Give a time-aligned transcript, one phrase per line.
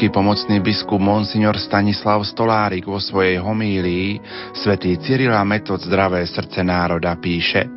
[0.00, 4.16] Košický pomocný biskup Monsignor Stanislav Stolárik vo svojej homílii
[4.56, 7.68] svätý Cyrila Metod Zdravé srdce národa píše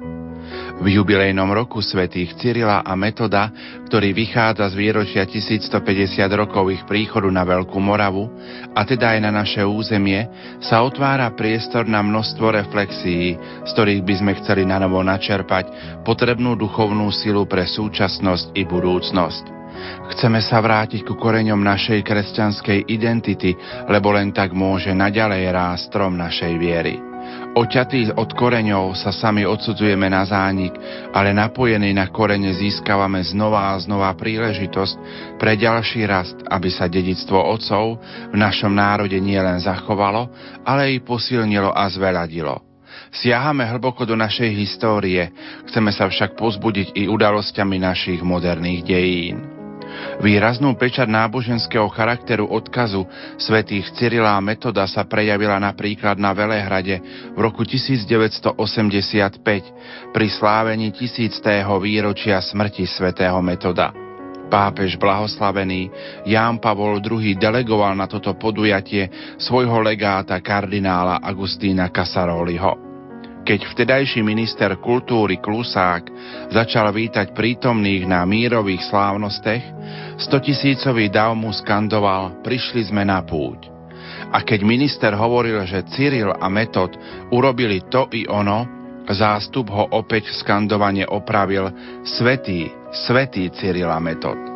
[0.80, 3.52] v jubilejnom roku svätých Cyrila a Metoda,
[3.92, 8.32] ktorý vychádza z výročia 1150 rokov ich príchodu na Veľkú Moravu,
[8.72, 10.24] a teda aj na naše územie,
[10.64, 13.36] sa otvára priestor na množstvo reflexií,
[13.68, 19.63] z ktorých by sme chceli na novo načerpať potrebnú duchovnú silu pre súčasnosť i budúcnosť.
[20.14, 23.56] Chceme sa vrátiť ku koreňom našej kresťanskej identity,
[23.88, 27.14] lebo len tak môže naďalej rásť strom našej viery.
[27.54, 30.74] Oťatí od koreňov sa sami odsudzujeme na zánik,
[31.14, 34.96] ale napojení na korene získavame znova a znova príležitosť
[35.38, 38.02] pre ďalší rast, aby sa dedictvo otcov
[38.34, 40.34] v našom národe nielen zachovalo,
[40.66, 42.58] ale i posilnilo a zveľadilo.
[43.14, 45.30] Siahame hlboko do našej histórie,
[45.70, 49.53] chceme sa však pozbudiť i udalosťami našich moderných dejín.
[50.22, 53.04] Výraznú pečať náboženského charakteru odkazu
[53.36, 57.02] svätých Cyrila a Metoda sa prejavila napríklad na Velehrade
[57.34, 58.54] v roku 1985
[60.14, 63.92] pri slávení tisíctého výročia smrti svätého Metoda.
[64.54, 65.90] Pápež blahoslavený
[66.30, 72.93] Ján Pavol II delegoval na toto podujatie svojho legáta kardinála Agustína Casaroliho.
[73.44, 76.08] Keď vtedajší minister kultúry Klusák
[76.48, 79.60] začal vítať prítomných na mírových slávnostech,
[80.16, 83.68] stotisícový dav mu skandoval Prišli sme na púť.
[84.32, 86.96] A keď minister hovoril, že Cyril a Metod
[87.36, 88.64] urobili to i ono,
[89.12, 91.68] zástup ho opäť skandovane opravil
[92.08, 94.53] Svetý, Svetý Cyril a Metod.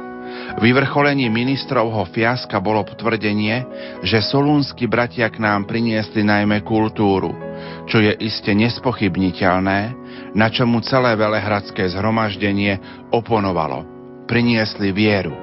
[0.57, 3.62] Vyvrcholení ministrovho fiaska bolo potvrdenie,
[4.01, 7.29] že solúnsky bratia k nám priniesli najmä kultúru,
[7.85, 9.79] čo je iste nespochybniteľné,
[10.34, 13.85] na čomu celé velehradské zhromaždenie oponovalo.
[14.25, 15.38] Priniesli vieru.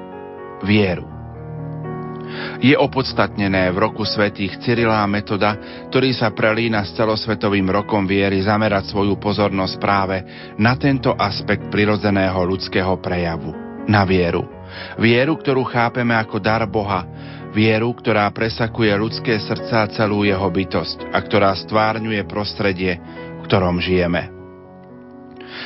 [0.67, 1.07] Vieru.
[2.59, 5.55] Je opodstatnené v roku svetých Cyrila Metoda,
[5.87, 10.17] ktorý sa prelína s celosvetovým rokom viery zamerať svoju pozornosť práve
[10.59, 13.55] na tento aspekt prirodzeného ľudského prejavu,
[13.87, 14.54] na vieru.
[14.99, 17.07] Vieru, ktorú chápeme ako dar Boha,
[17.55, 22.99] vieru, ktorá presakuje ľudské srdca a celú jeho bytosť a ktorá stvárňuje prostredie,
[23.39, 24.34] v ktorom žijeme.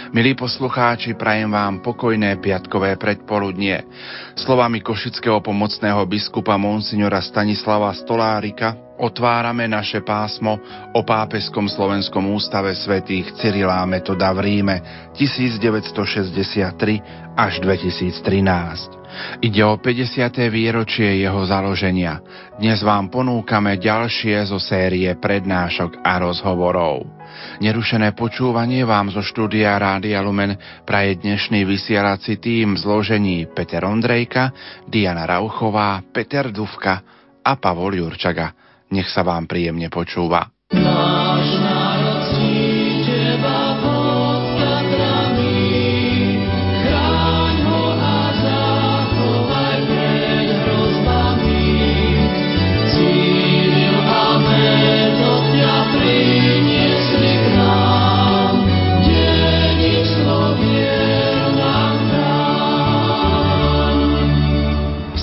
[0.09, 3.85] Milí poslucháči, prajem vám pokojné piatkové predpoludnie.
[4.33, 10.59] Slovami košického pomocného biskupa Monsignora Stanislava Stolárika otvárame naše pásmo
[10.91, 14.75] o pápeskom slovenskom ústave svätých Cyrila Metoda v Ríme
[15.15, 18.99] 1963 až 2013.
[19.41, 20.49] Ide o 50.
[20.49, 22.21] výročie jeho založenia.
[22.57, 27.18] Dnes vám ponúkame ďalšie zo série prednášok a rozhovorov.
[27.59, 34.51] Nerušené počúvanie vám zo štúdia Rádia Lumen praje dnešný vysielací tým v zložení Peter Ondrejka,
[34.85, 37.01] Diana Rauchová, Peter Duvka
[37.43, 38.53] a Pavol Jurčaga.
[38.93, 40.49] Nech sa vám príjemne počúva.
[40.73, 41.78] Náš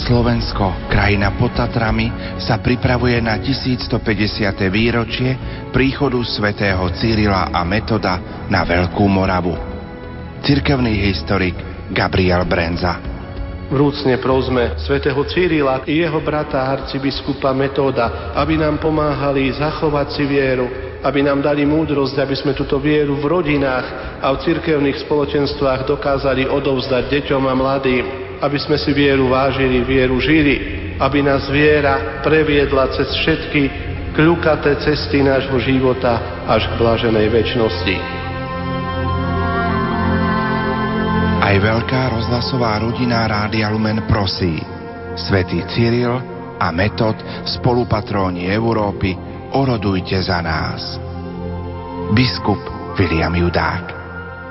[0.07, 3.99] Slovensko, krajina pod Tatrami, sa pripravuje na 1150.
[4.71, 5.35] výročie
[5.75, 9.59] príchodu svätého Cyrila a Metoda na Veľkú Moravu.
[10.47, 11.59] Cirkevný historik
[11.91, 13.03] Gabriel Brenza.
[13.67, 20.71] Vrúcne prosme svätého Cyrila i jeho brata arcibiskupa Metóda, aby nám pomáhali zachovať si vieru,
[21.03, 26.47] aby nám dali múdrosť, aby sme túto vieru v rodinách a v cirkevných spoločenstvách dokázali
[26.47, 30.55] odovzdať deťom a mladým aby sme si vieru vážili, vieru žili,
[31.01, 33.63] aby nás viera previedla cez všetky
[34.17, 37.97] kľukaté cesty nášho života až k blaženej väčšnosti.
[41.47, 44.59] Aj veľká rozhlasová rodina Rádia Lumen prosí
[45.15, 46.17] Svetý Cyril
[46.57, 49.15] a Metod, spolupatróni Európy,
[49.53, 51.01] orodujte za nás.
[52.13, 52.61] Biskup
[52.97, 53.96] William Judák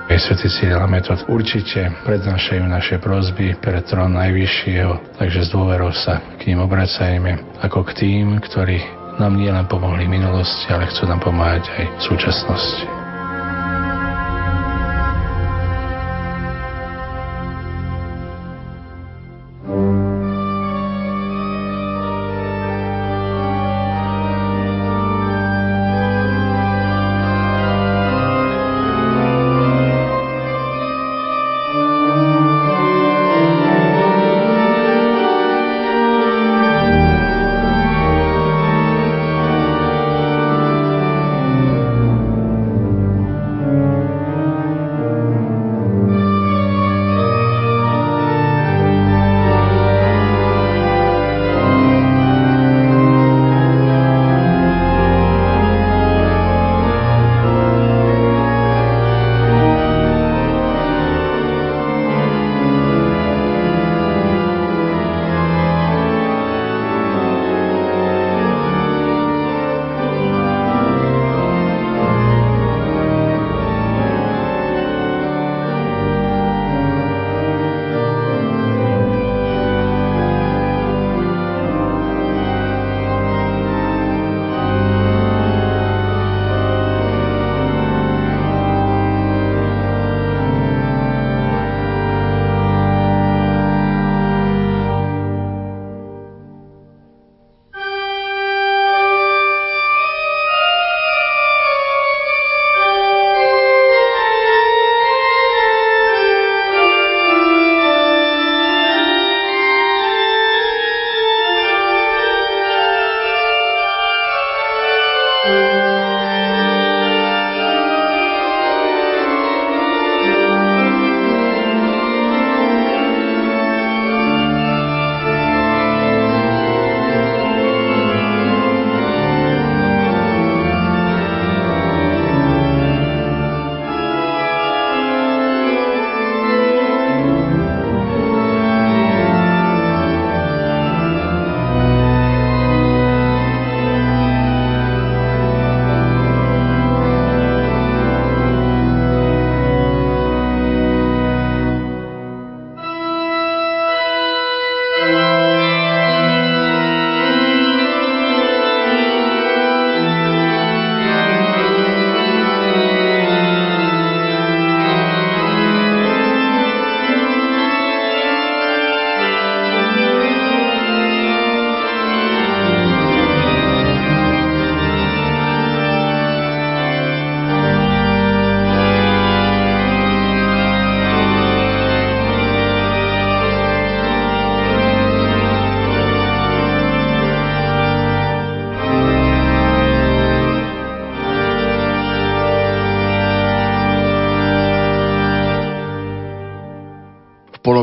[0.05, 6.49] Svetý Cyril Metod určite prednášajú naše prozby pred trón Najvyššieho, takže s dôverou sa k
[6.49, 8.81] ním obracajme ako k tým, ktorí
[9.21, 13.04] nám nielen pomohli v minulosti, ale chcú nám pomáhať aj v súčasnosti.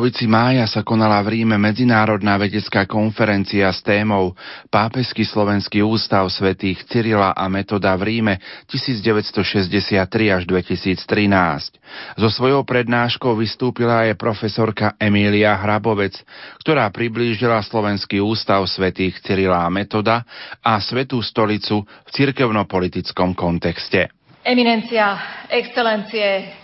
[0.02, 4.34] Polovici mája sa konala v Ríme medzinárodná vedecká konferencia s témou
[4.66, 8.34] Pápežský slovenský ústav svätých Cyrila a Metoda v Ríme
[8.66, 12.18] 1963 až 2013.
[12.18, 16.18] So svojou prednáškou vystúpila aj profesorka Emília Hrabovec,
[16.66, 20.26] ktorá priblížila slovenský ústav svätých Cyrila a Metoda
[20.66, 24.10] a Svetú stolicu v cirkevno-politickom kontexte.
[24.42, 26.58] Eminencia, excelencie,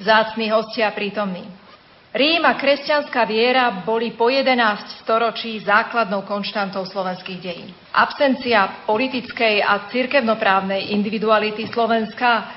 [0.00, 1.67] vzácni hostia prítomní.
[2.08, 7.68] Rím a kresťanská viera boli po 11 storočí základnou konštantou slovenských dejín.
[7.92, 12.48] Absencia politickej a cirkevnoprávnej individuality Slovenska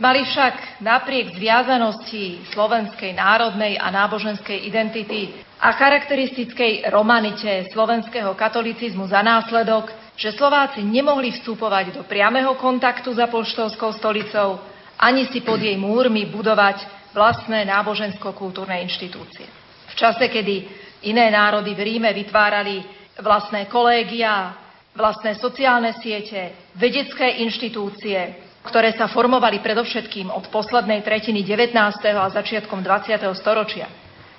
[0.00, 9.20] mali však napriek zviazanosti slovenskej národnej a náboženskej identity a charakteristickej romanite slovenského katolicizmu za
[9.20, 14.64] následok, že Slováci nemohli vstupovať do priameho kontaktu s apoštolskou stolicou,
[14.96, 19.46] ani si pod jej múrmi budovať vlastné nábožensko-kultúrne inštitúcie.
[19.88, 20.66] V čase, kedy
[21.06, 22.82] iné národy v Ríme vytvárali
[23.22, 24.58] vlastné kolégia,
[24.98, 28.18] vlastné sociálne siete, vedecké inštitúcie,
[28.66, 31.78] ktoré sa formovali predovšetkým od poslednej tretiny 19.
[32.10, 33.22] a začiatkom 20.
[33.38, 33.86] storočia,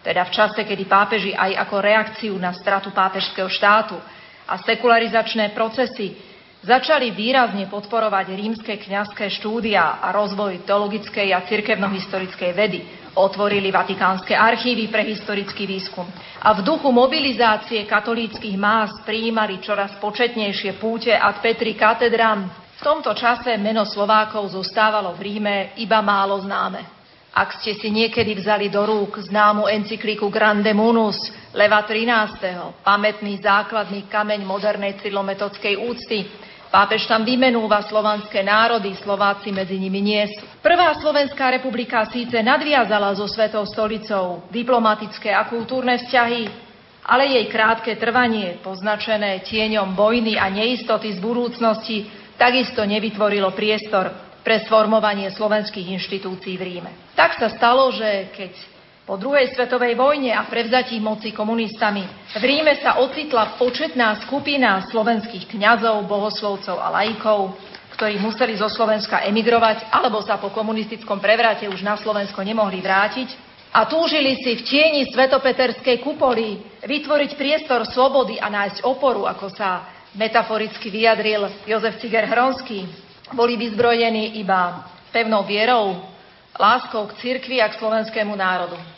[0.03, 3.96] teda v čase, kedy pápeži aj ako reakciu na stratu pápežského štátu
[4.46, 6.35] a sekularizačné procesy
[6.66, 12.80] začali výrazne podporovať rímske kňazské štúdia a rozvoj teologickej a cirkevnohistorickej vedy.
[13.16, 16.04] Otvorili vatikánske archívy pre historický výskum
[16.44, 22.52] a v duchu mobilizácie katolíckých más prijímali čoraz početnejšie púte ad Petri katedram.
[22.76, 26.84] V tomto čase meno Slovákov zostávalo v Ríme iba málo známe.
[27.32, 34.12] Ak ste si niekedy vzali do rúk známu encykliku Grande Munus Leva 13., pamätný základný
[34.12, 36.45] kameň modernej cyrilometodskej úcty,
[36.75, 40.44] Pápež tam vymenúva slovanské národy, Slováci medzi nimi nie sú.
[40.60, 46.51] Prvá Slovenská republika síce nadviazala so Svetou stolicou diplomatické a kultúrne vzťahy,
[47.08, 54.12] ale jej krátke trvanie, poznačené tieňom vojny a neistoty z budúcnosti, takisto nevytvorilo priestor
[54.44, 56.91] pre sformovanie slovenských inštitúcií v Ríme.
[57.15, 58.51] Tak sa stalo, že keď
[59.06, 62.02] po druhej svetovej vojne a prevzatí moci komunistami
[62.36, 67.54] v Ríme sa ocitla početná skupina slovenských kňazov, bohoslovcov a laikov,
[67.94, 73.30] ktorí museli zo Slovenska emigrovať alebo sa po komunistickom prevrate už na Slovensko nemohli vrátiť
[73.78, 79.86] a túžili si v tieni svetopeterskej kupoly vytvoriť priestor slobody a nájsť oporu, ako sa
[80.18, 82.90] metaforicky vyjadril Jozef Ciger Hronský.
[83.38, 86.02] Boli vyzbrojení iba pevnou vierou,
[86.58, 88.95] láskou k cirkvi a k slovenskému národu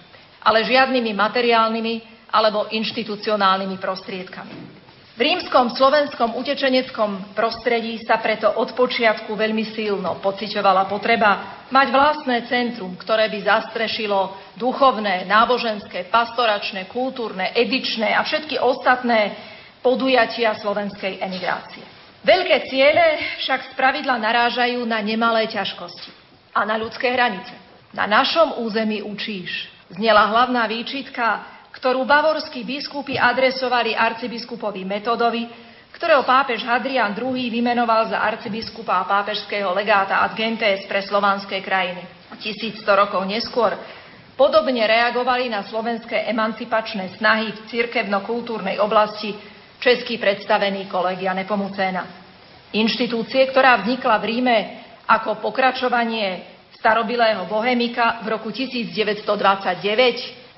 [0.48, 1.94] ale žiadnymi materiálnymi
[2.32, 4.56] alebo inštitucionálnymi prostriedkami.
[5.18, 12.46] V rímskom slovenskom utečeneckom prostredí sa preto od počiatku veľmi silno pociťovala potreba mať vlastné
[12.46, 19.34] centrum, ktoré by zastrešilo duchovné, náboženské, pastoračné, kultúrne, edičné a všetky ostatné
[19.82, 21.82] podujatia slovenskej emigrácie.
[22.22, 26.14] Veľké ciele však spravidla narážajú na nemalé ťažkosti
[26.54, 27.58] a na ľudské hranice.
[27.90, 35.46] Na našom území učíš, znela hlavná výčitka, ktorú bavorskí biskupy adresovali arcibiskupovi Metodovi,
[35.94, 42.06] ktorého pápež Hadrian II vymenoval za arcibiskupa a pápežského legáta ad gentes pre slovanské krajiny.
[42.38, 43.74] 1100 rokov neskôr
[44.38, 49.34] podobne reagovali na slovenské emancipačné snahy v cirkevno-kultúrnej oblasti
[49.82, 52.06] český predstavený kolegia Nepomucéna.
[52.78, 54.58] Inštitúcie, ktorá vznikla v Ríme
[55.10, 59.26] ako pokračovanie starobilého bohemika v roku 1929,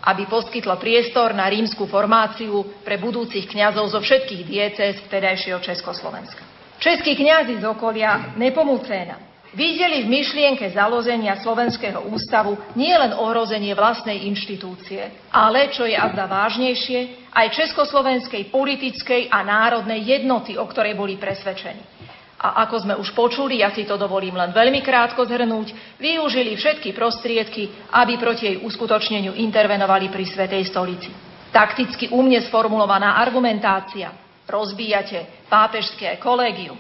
[0.04, 6.44] aby poskytlo priestor na rímsku formáciu pre budúcich kňazov zo všetkých diecéz vtedajšieho Československa.
[6.80, 9.20] Českí kňazi z okolia Nepomucéna
[9.52, 17.32] videli v myšlienke založenia Slovenského ústavu nielen ohrozenie vlastnej inštitúcie, ale, čo je azda vážnejšie,
[17.36, 21.99] aj československej politickej a národnej jednoty, o ktorej boli presvedčení
[22.40, 26.96] a ako sme už počuli, ja si to dovolím len veľmi krátko zhrnúť, využili všetky
[26.96, 31.12] prostriedky, aby proti jej uskutočneniu intervenovali pri Svetej stolici.
[31.52, 34.16] Takticky umne sformulovaná argumentácia,
[34.48, 36.80] rozbíjate pápežské kolégium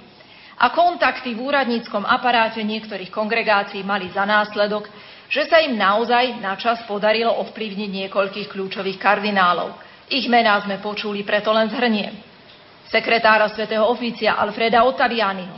[0.60, 4.88] a kontakty v úradníckom aparáte niektorých kongregácií mali za následok,
[5.28, 9.75] že sa im naozaj na čas podarilo ovplyvniť niekoľkých kľúčových kardinálov.
[10.08, 12.29] Ich mená sme počuli, preto len zhrniem
[12.89, 15.58] sekretára svätého oficia Alfreda Ottavianiho,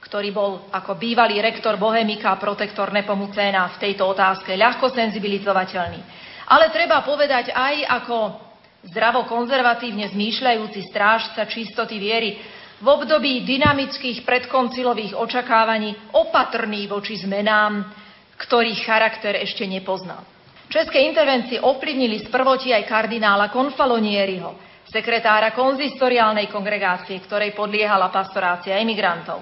[0.00, 6.00] ktorý bol ako bývalý rektor Bohemika a protektor Nepomucéna v tejto otázke ľahko senzibilizovateľný.
[6.50, 8.16] Ale treba povedať aj ako
[8.86, 12.40] zdravo konzervatívne zmýšľajúci strážca čistoty viery
[12.80, 17.84] v období dynamických predkoncilových očakávaní opatrný voči zmenám,
[18.40, 20.24] ktorých charakter ešte nepoznal.
[20.70, 29.40] České intervencie ovplyvnili z prvoti aj kardinála Confalonieriho, sekretára konzistoriálnej kongregácie, ktorej podliehala pastorácia emigrantov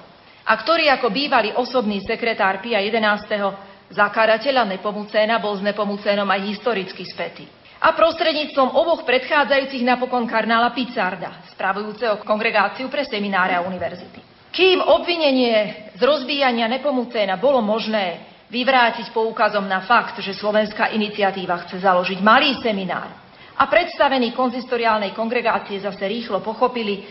[0.49, 3.53] a ktorý ako bývalý osobný sekretár Pia XI.
[3.93, 7.45] zakladateľa Nepomucéna bol s Nepomucénom aj historicky spätý.
[7.79, 14.19] A prostredníctvom oboch predchádzajúcich napokon karnála Picarda, spravujúceho kongregáciu pre semináre a univerzity.
[14.51, 21.85] Kým obvinenie z rozbíjania Nepomucéna bolo možné vyvrátiť poukazom na fakt, že slovenská iniciatíva chce
[21.85, 23.28] založiť malý seminár
[23.59, 27.03] a predstavení konzistoriálnej kongregácie zase rýchlo pochopili,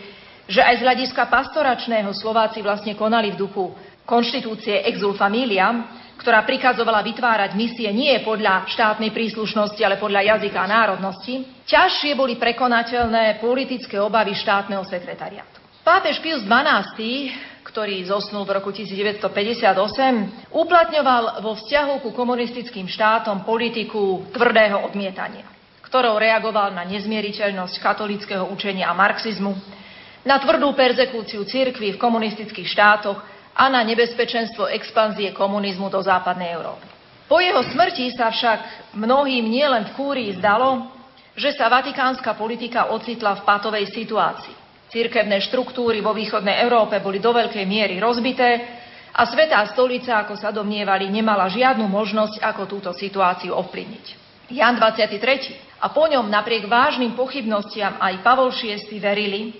[0.48, 3.76] že aj z hľadiska pastoračného Slováci vlastne konali v duchu
[4.08, 5.68] konštitúcie exul familia,
[6.16, 12.40] ktorá prikazovala vytvárať misie nie podľa štátnej príslušnosti, ale podľa jazyka a národnosti, ťažšie boli
[12.40, 15.60] prekonateľné politické obavy štátneho sekretariátu.
[15.84, 17.32] Pápež Pius XII,
[17.64, 25.44] ktorý zosnul v roku 1958, uplatňoval vo vzťahu ku komunistickým štátom politiku tvrdého odmietania,
[25.88, 29.56] ktorou reagoval na nezmieriteľnosť katolického učenia a marxizmu,
[30.28, 33.16] na tvrdú perzekúciu cirkvy v komunistických štátoch
[33.56, 36.84] a na nebezpečenstvo expanzie komunizmu do západnej Európy.
[37.24, 40.92] Po jeho smrti sa však mnohým nielen v kúrii zdalo,
[41.32, 44.56] že sa vatikánska politika ocitla v patovej situácii.
[44.92, 48.80] Cirkevné štruktúry vo východnej Európe boli do veľkej miery rozbité
[49.12, 54.27] a Svetá stolica, ako sa domnievali, nemala žiadnu možnosť, ako túto situáciu ovplyvniť.
[54.48, 55.76] Jan 23.
[55.84, 59.52] a po ňom napriek vážnym pochybnostiam aj Pavol VI verili,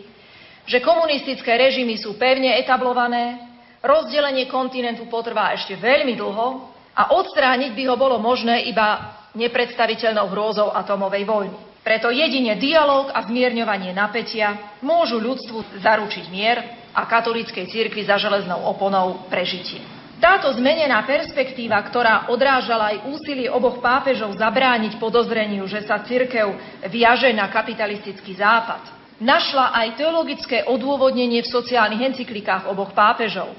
[0.64, 3.36] že komunistické režimy sú pevne etablované,
[3.84, 10.72] rozdelenie kontinentu potrvá ešte veľmi dlho a odstrániť by ho bolo možné iba nepredstaviteľnou hrôzou
[10.72, 11.56] atomovej vojny.
[11.84, 16.64] Preto jedine dialog a zmierňovanie napätia môžu ľudstvu zaručiť mier
[16.96, 19.97] a katolíckej cirkvi za železnou oponou prežitie.
[20.18, 26.58] Táto zmenená perspektíva, ktorá odrážala aj úsilie oboch pápežov zabrániť podozreniu, že sa cirkev
[26.90, 28.82] viaže na kapitalistický západ,
[29.22, 33.54] našla aj teologické odôvodnenie v sociálnych encyklikách oboch pápežov,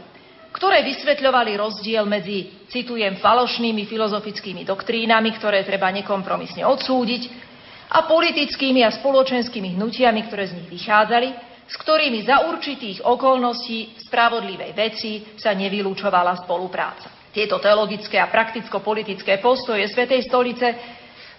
[0.51, 7.47] ktoré vysvetľovali rozdiel medzi, citujem, falošnými filozofickými doktrínami, ktoré treba nekompromisne odsúdiť,
[7.89, 14.73] a politickými a spoločenskými hnutiami, ktoré z nich vychádzali, s ktorými za určitých okolností spravodlivej
[14.73, 17.13] veci sa nevylúčovala spolupráca.
[17.29, 20.67] Tieto teologické a prakticko-politické postoje Svetej stolice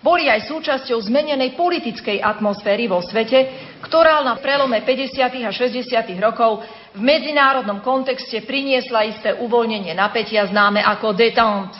[0.01, 3.51] boli aj súčasťou zmenenej politickej atmosféry vo svete,
[3.85, 5.19] ktorá na prelome 50.
[5.45, 5.93] a 60.
[6.23, 6.65] rokov
[6.97, 11.77] v medzinárodnom kontexte priniesla isté uvoľnenie napätia známe ako detente.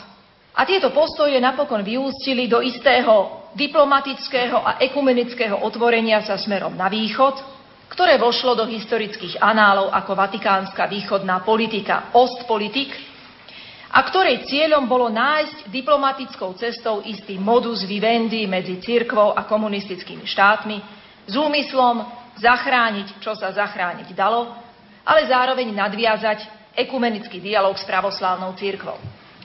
[0.51, 7.60] A tieto postoje napokon vyústili do istého diplomatického a ekumenického otvorenia sa smerom na východ,
[7.91, 12.95] ktoré vošlo do historických análov ako vatikánska východná politika, Ostpolitik,
[13.91, 20.79] a ktorej cieľom bolo nájsť diplomatickou cestou istý modus vivendi medzi cirkvou a komunistickými štátmi
[21.27, 22.07] s úmyslom
[22.39, 24.55] zachrániť, čo sa zachrániť dalo,
[25.03, 28.95] ale zároveň nadviazať ekumenický dialog s pravoslávnou cirkvou.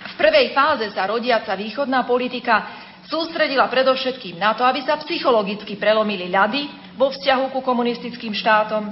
[0.06, 2.70] V prvej fáze sa rodiaca východná politika
[3.10, 8.90] sústredila predovšetkým na to, aby sa psychologicky prelomili ľady vo vzťahu ku komunistickým štátom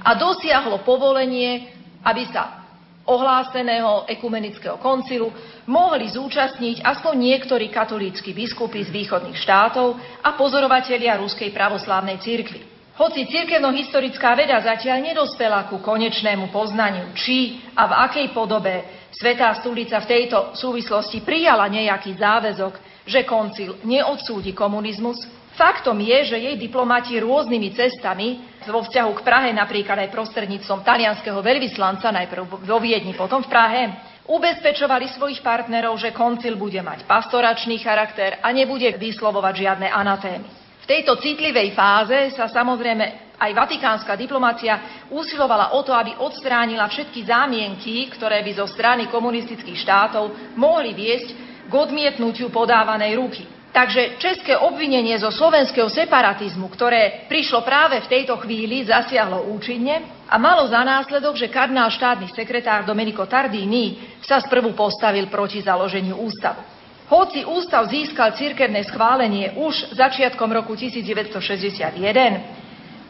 [0.00, 1.68] a dosiahlo povolenie,
[2.06, 2.64] aby sa
[3.04, 5.34] ohláseného ekumenického koncilu
[5.66, 12.62] mohli zúčastniť aspoň niektorí katolícky biskupy z východných štátov a pozorovatelia Ruskej pravoslávnej cirkvi.
[13.00, 19.98] Hoci cirkevno-historická veda zatiaľ nedospela ku konečnému poznaniu, či a v akej podobe Svetá stolica
[19.98, 25.18] v tejto súvislosti prijala nejaký záväzok, že koncil neodsúdi komunizmus,
[25.56, 31.40] faktom je, že jej diplomati rôznymi cestami vo vzťahu k Prahe, napríklad aj prostredníctvom talianského
[31.40, 33.82] veľvyslanca, najprv vo Viedni, potom v Prahe,
[34.30, 40.48] ubezpečovali svojich partnerov, že koncil bude mať pastoračný charakter a nebude vyslovovať žiadne anatémy.
[40.80, 47.24] V tejto citlivej fáze sa samozrejme aj vatikánska diplomácia usilovala o to, aby odstránila všetky
[47.24, 51.28] zámienky, ktoré by zo strany komunistických štátov mohli viesť
[51.66, 53.59] k odmietnutiu podávanej ruky.
[53.70, 60.34] Takže české obvinenie zo slovenského separatizmu, ktoré prišlo práve v tejto chvíli, zasiahlo účinne a
[60.42, 66.66] malo za následok, že kardinál štátny sekretár Domenico Tardini sa sprvu postavil proti založeniu ústavu.
[67.14, 71.94] Hoci ústav získal cirkevné schválenie už začiatkom roku 1961,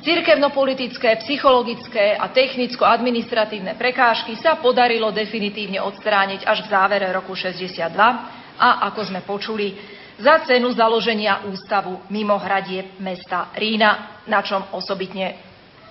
[0.05, 7.81] cirkevnopolitické, psychologické a technicko-administratívne prekážky sa podarilo definitívne odstrániť až v závere roku 62
[8.61, 15.41] a, ako sme počuli, za cenu založenia ústavu mimo hradie mesta Rína, na čom osobitne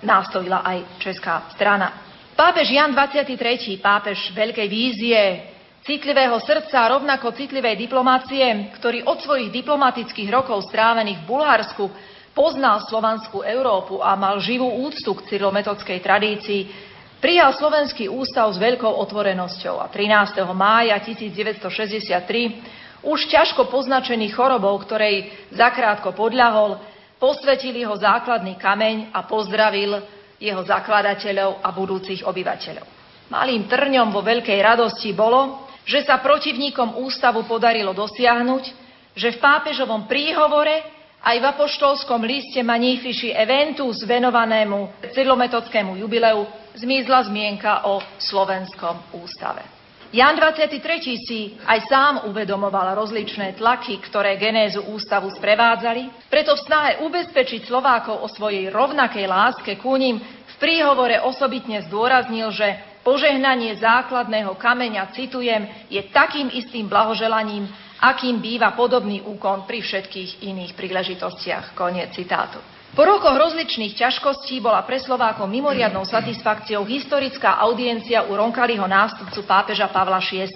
[0.06, 2.06] nástojila aj česká strana.
[2.38, 5.20] Pápež Jan 23., pápež veľkej vízie,
[5.84, 11.84] citlivého srdca, rovnako citlivej diplomácie, ktorý od svojich diplomatických rokov strávených v Bulharsku
[12.32, 16.60] poznal slovanskú Európu a mal živú úctu k cyrilometodskej tradícii,
[17.20, 20.40] prijal Slovenský ústav s veľkou otvorenosťou a 13.
[20.56, 26.80] mája 1963 už ťažko poznačený chorobou, ktorej zakrátko podľahol,
[27.20, 30.00] posvetil jeho základný kameň a pozdravil
[30.40, 32.86] jeho zakladateľov a budúcich obyvateľov.
[33.28, 38.64] Malým trňom vo veľkej radosti bolo, že sa protivníkom ústavu podarilo dosiahnuť,
[39.14, 40.82] že v pápežovom príhovore
[41.20, 49.79] aj v apoštolskom liste Magnifici Eventus venovanému cyrilometodskému jubileu zmizla zmienka o slovenskom ústave.
[50.10, 50.82] Jan 23.
[51.22, 58.18] si aj sám uvedomoval rozličné tlaky, ktoré genézu ústavu sprevádzali, preto v snahe ubezpečiť Slovákov
[58.18, 62.74] o svojej rovnakej láske ku ním v príhovore osobitne zdôraznil, že
[63.06, 67.70] požehnanie základného kameňa, citujem, je takým istým blahoželaním,
[68.02, 71.78] akým býva podobný úkon pri všetkých iných príležitostiach.
[71.78, 72.58] Koniec citátu.
[72.90, 79.86] Po rokoch rozličných ťažkostí bola pre Slovákov mimoriadnou satisfakciou historická audiencia u Ronkaliho nástupcu pápeža
[79.94, 80.50] Pavla VI.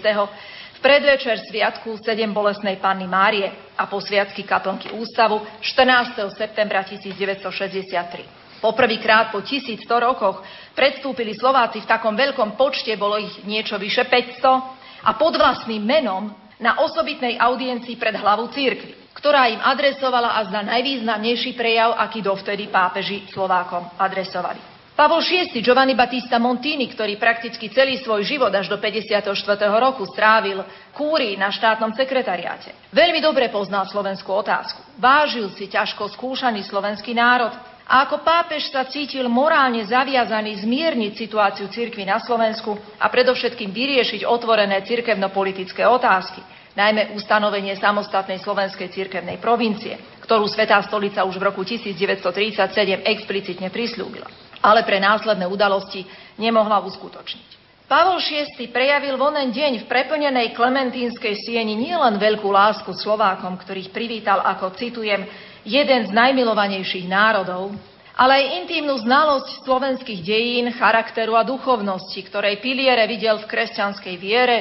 [0.74, 6.26] v predvečer sviatku 7 bolesnej Panny Márie a po sviatky kaplnky ústavu 14.
[6.34, 8.58] septembra 1963.
[8.58, 10.42] Poprvýkrát po 1100 rokoch
[10.74, 16.34] predstúpili Slováci v takom veľkom počte, bolo ich niečo vyše 500, a pod vlastným menom
[16.58, 22.66] na osobitnej audiencii pred hlavu církvy ktorá im adresovala a zda najvýznamnejší prejav, aký dovtedy
[22.68, 24.74] pápeži Slovákom adresovali.
[24.94, 25.50] Pavol VI.
[25.58, 29.26] Giovanni Battista Montini, ktorý prakticky celý svoj život až do 54.
[29.74, 30.62] roku strávil
[30.94, 32.70] kúri na štátnom sekretariáte.
[32.94, 34.78] Veľmi dobre poznal slovenskú otázku.
[35.02, 37.50] Vážil si ťažko skúšaný slovenský národ
[37.90, 44.22] a ako pápež sa cítil morálne zaviazaný zmierniť situáciu cirkvy na Slovensku a predovšetkým vyriešiť
[44.22, 46.38] otvorené cirkevno-politické otázky
[46.74, 54.26] najmä ustanovenie samostatnej slovenskej cirkevnej provincie, ktorú Svetá stolica už v roku 1937 explicitne prislúbila,
[54.58, 56.02] ale pre následné udalosti
[56.38, 57.64] nemohla uskutočniť.
[57.84, 64.40] Pavol VI prejavil vonen deň v preplnenej klementínskej sieni nielen veľkú lásku Slovákom, ktorých privítal
[64.40, 65.28] ako, citujem,
[65.68, 67.76] jeden z najmilovanejších národov,
[68.16, 74.56] ale aj intímnu znalosť slovenských dejín, charakteru a duchovnosti, ktorej piliere videl v kresťanskej viere,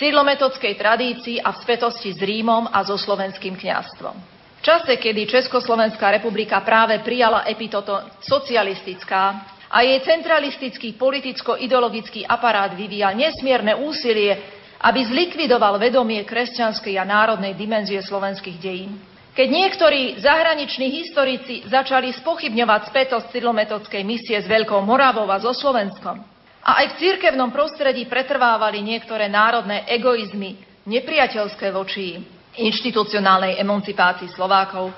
[0.00, 4.16] cyrilometodskej tradícii a v spätosti s Rímom a so slovenským kňastvom.
[4.56, 13.12] V čase, kedy Československá republika práve prijala epitoto socialistická a jej centralistický politicko-ideologický aparát vyvíjal
[13.12, 14.40] nesmierne úsilie,
[14.80, 18.96] aby zlikvidoval vedomie kresťanskej a národnej dimenzie slovenských dejín.
[19.36, 26.29] Keď niektorí zahraniční historici začali spochybňovať spätosť cyrilometodskej misie s Veľkou Moravou a so Slovenskom,
[26.60, 32.20] a aj v cirkevnom prostredí pretrvávali niektoré národné egoizmy, nepriateľské voči
[32.60, 34.92] inštitucionálnej emancipácii Slovákov,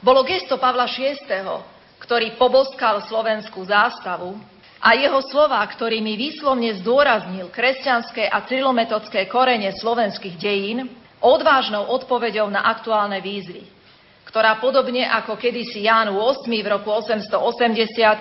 [0.00, 1.20] bolo gesto Pavla VI.,
[2.00, 4.34] ktorý poboskal slovenskú zástavu
[4.82, 10.90] a jeho slova, ktorými výslovne zdôraznil kresťanské a cyrilometodské korene slovenských dejín,
[11.22, 13.71] odvážnou odpoveďou na aktuálne výzvy
[14.32, 17.36] ktorá podobne ako kedysi Ján VIII v roku 880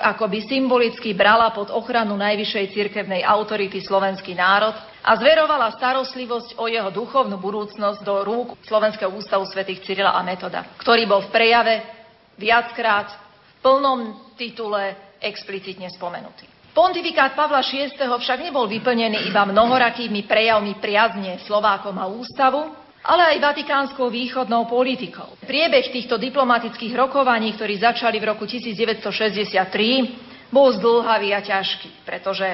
[0.04, 4.76] by symbolicky brala pod ochranu najvyššej cirkevnej autority slovenský národ
[5.08, 10.68] a zverovala starostlivosť o jeho duchovnú budúcnosť do rúk Slovenského ústavu svätých Cyrila a Metoda,
[10.84, 11.76] ktorý bol v prejave
[12.36, 16.44] viackrát v plnom titule explicitne spomenutý.
[16.76, 17.88] Pontifikát Pavla VI.
[17.96, 25.34] však nebol vyplnený iba mnohorakými prejavmi priazne Slovákom a ústavu, ale aj vatikánskou východnou politikou.
[25.42, 32.46] Priebeh týchto diplomatických rokovaní, ktorí začali v roku 1963, bol zdlhavý a ťažký, pretože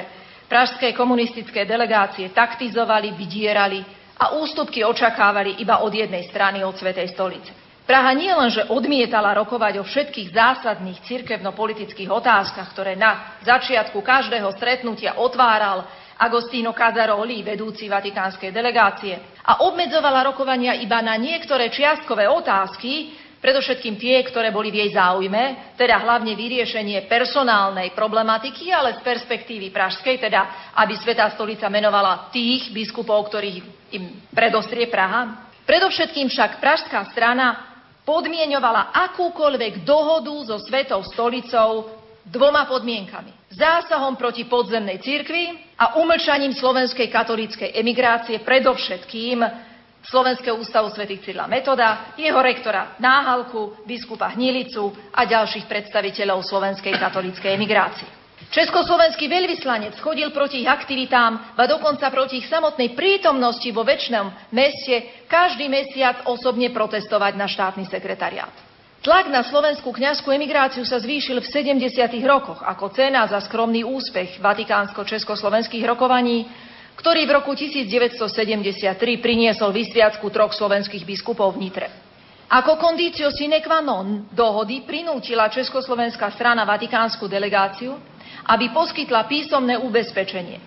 [0.48, 3.84] pražské komunistické delegácie taktizovali, vydierali
[4.16, 7.68] a ústupky očakávali iba od jednej strany, od Svetej stolice.
[7.88, 14.52] Praha nie len, že odmietala rokovať o všetkých zásadných cirkevno-politických otázkach, ktoré na začiatku každého
[14.52, 23.14] stretnutia otváral Agostino Casaroli, vedúci vatikánskej delegácie, a obmedzovala rokovania iba na niektoré čiastkové otázky,
[23.38, 29.70] predovšetkým tie, ktoré boli v jej záujme, teda hlavne vyriešenie personálnej problematiky, ale z perspektívy
[29.70, 33.56] pražskej, teda aby Svetá stolica menovala tých biskupov, ktorých
[33.94, 35.46] im predostrie Praha.
[35.62, 41.94] Predovšetkým však pražská strana podmienovala akúkoľvek dohodu so Svetou stolicou
[42.26, 43.52] dvoma podmienkami.
[43.54, 49.46] Zásahom proti podzemnej cirkvi a umlčaním slovenskej katolíckej emigrácie predovšetkým
[49.98, 57.52] Slovenského ústavu svätých Cyrila Metoda, jeho rektora Náhalku, biskupa Hnilicu a ďalších predstaviteľov slovenskej katolíckej
[57.52, 58.08] emigrácie.
[58.48, 65.26] Československý veľvyslanec chodil proti ich aktivitám, a dokonca proti ich samotnej prítomnosti vo väčšnom meste
[65.28, 68.67] každý mesiac osobne protestovať na štátny sekretariát.
[68.98, 72.18] Tlak na slovenskú kňazskú emigráciu sa zvýšil v 70.
[72.26, 76.50] rokoch ako cena za skromný úspech vatikánsko-československých rokovaní,
[76.98, 81.86] ktorý v roku 1973 priniesol vysviacku troch slovenských biskupov v Nitre.
[82.50, 87.94] Ako kondício sine qua non dohody prinútila československá strana vatikánsku delegáciu,
[88.50, 90.58] aby poskytla písomné ubezpečenie,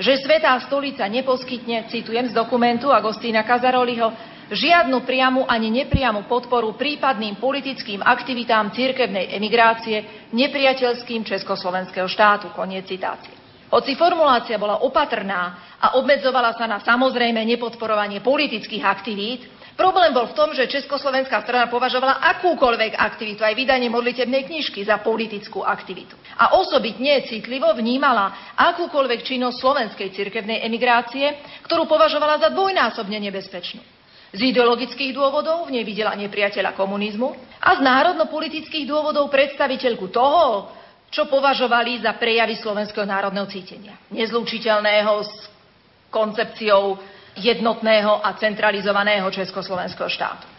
[0.00, 7.40] že Svetá stolica neposkytne, citujem z dokumentu Agostína Kazaroliho, žiadnu priamu ani nepriamu podporu prípadným
[7.40, 12.52] politickým aktivitám cirkevnej emigrácie nepriateľským Československého štátu.
[12.52, 13.32] Koniec citácie.
[13.72, 19.42] Hoci formulácia bola opatrná a obmedzovala sa na samozrejme nepodporovanie politických aktivít,
[19.74, 25.02] Problém bol v tom, že Československá strana považovala akúkoľvek aktivitu, aj vydanie modlitebnej knižky, za
[25.02, 26.14] politickú aktivitu.
[26.38, 31.26] A osobitne citlivo vnímala akúkoľvek činnosť slovenskej cirkevnej emigrácie,
[31.66, 33.93] ktorú považovala za dvojnásobne nebezpečnú.
[34.34, 37.30] Z ideologických dôvodov v nej videla nepriateľa komunizmu
[37.62, 40.74] a z národno-politických dôvodov predstaviteľku toho,
[41.14, 43.94] čo považovali za prejavy slovenského národného cítenia.
[44.10, 45.30] Nezlúčiteľného s
[46.10, 46.98] koncepciou
[47.38, 50.50] jednotného a centralizovaného Československého štátu.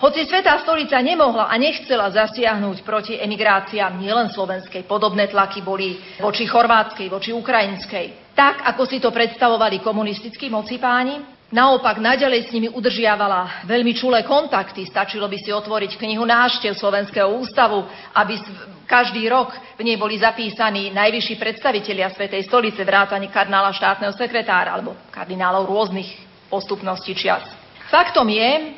[0.00, 6.48] Hoci Svetá stolica nemohla a nechcela zasiahnuť proti emigráciám nielen slovenskej, podobné tlaky boli voči
[6.48, 12.68] chorvátskej, voči ukrajinskej, tak ako si to predstavovali komunistickí moci páni, Naopak naďalej s nimi
[12.68, 14.84] udržiavala veľmi čulé kontakty.
[14.84, 18.36] Stačilo by si otvoriť knihu náštev Slovenského ústavu, aby
[18.84, 24.92] každý rok v nej boli zapísaní najvyšší predstavitelia Svetej stolice, vrátane kardinála štátneho sekretára alebo
[25.08, 26.08] kardinálov rôznych
[26.52, 27.48] postupností čias.
[27.88, 28.76] Faktom je,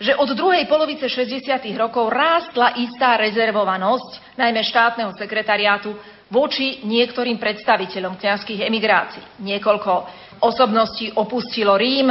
[0.00, 1.44] že od druhej polovice 60.
[1.76, 5.92] rokov rástla istá rezervovanosť, najmä štátneho sekretariátu,
[6.26, 9.22] voči niektorým predstaviteľom kňazských emigrácií.
[9.46, 9.92] Niekoľko
[10.40, 12.10] osobností opustilo Rím,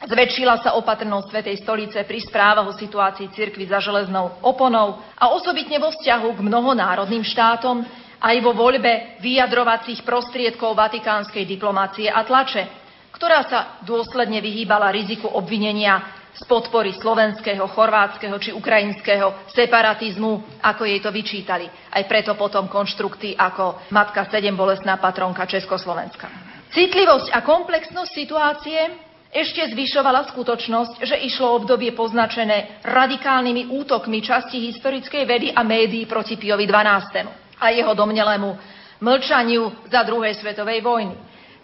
[0.00, 5.76] zväčšila sa opatrnosť Svetej stolice pri správach o situácii cirkvi za železnou oponou a osobitne
[5.76, 7.84] vo vzťahu k mnohonárodným štátom
[8.20, 12.68] aj vo voľbe vyjadrovacích prostriedkov vatikánskej diplomácie a tlače,
[13.16, 21.00] ktorá sa dôsledne vyhýbala riziku obvinenia z podpory slovenského, chorvátskeho či ukrajinského separatizmu, ako jej
[21.02, 21.66] to vyčítali.
[21.68, 26.49] Aj preto potom konštrukty ako Matka 7 bolesná patronka Československa.
[26.70, 28.78] Citlivosť a komplexnosť situácie
[29.30, 36.38] ešte zvyšovala skutočnosť, že išlo obdobie poznačené radikálnymi útokmi časti historickej vedy a médií proti
[36.38, 37.26] Piovi XII.
[37.60, 38.50] a jeho domnelému
[39.02, 41.14] mlčaniu za druhej svetovej vojny,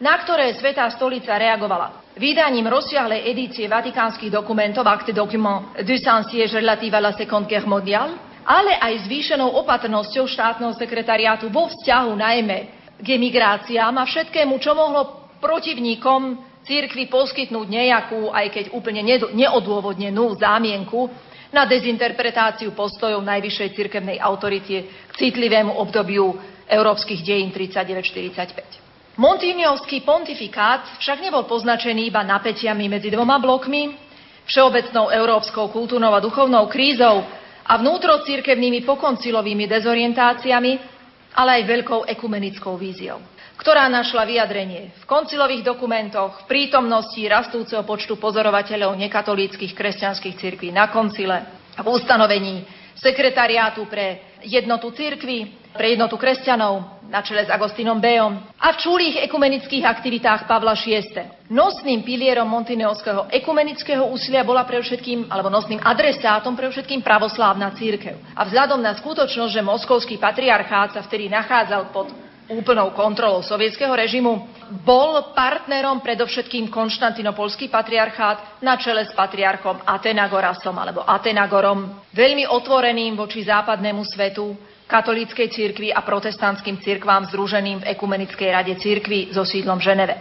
[0.02, 6.96] na ktoré Svetá stolica reagovala vydaním rozsiahlej edície vatikánskych dokumentov Acte document du Saint-Siège relative
[6.96, 13.06] à la Seconde Guerre mondiale, ale aj zvýšenou opatrnosťou štátneho sekretariátu vo vzťahu najmä k
[13.16, 21.06] emigráciám a všetkému, čo mohlo protivníkom církvy poskytnúť nejakú, aj keď úplne neodôvodnenú zámienku
[21.54, 26.34] na dezinterpretáciu postojov najvyššej cirkevnej autority k citlivému obdobiu
[26.66, 29.16] európskych dejín 39-45.
[29.16, 33.96] Montignovský pontifikát však nebol poznačený iba napätiami medzi dvoma blokmi,
[34.44, 37.24] všeobecnou európskou kultúrnou a duchovnou krízou
[37.66, 40.95] a vnútrocirkevnými pokoncilovými dezorientáciami,
[41.36, 43.20] ale aj veľkou ekumenickou víziou,
[43.60, 50.88] ktorá našla vyjadrenie v koncilových dokumentoch, v prítomnosti rastúceho počtu pozorovateľov nekatolíckých kresťanských cirkví na
[50.88, 51.44] koncile,
[51.76, 52.64] v ustanovení
[52.96, 59.22] sekretariátu pre jednotu cirkvy, pre jednotu kresťanov na čele s Agostínom Beom a v čulých
[59.30, 61.04] ekumenických aktivitách Pavla VI.
[61.46, 68.18] Nosným pilierom montineovského ekumenického úsilia bola pre všetkým, alebo nosným adresátom pre všetkým pravoslávna církev.
[68.34, 72.10] A vzhľadom na skutočnosť, že moskovský patriarchát sa vtedy nachádzal pod
[72.48, 74.46] úplnou kontrolou sovietského režimu,
[74.82, 83.46] bol partnerom predovšetkým konštantinopolský patriarchát na čele s patriarchom Atenagorasom alebo Atenagorom, veľmi otvoreným voči
[83.46, 84.54] západnému svetu,
[84.86, 90.14] katolíckej cirkvi a protestantským cirkvám združeným v Ekumenickej rade cirkvi so sídlom v Ženeve.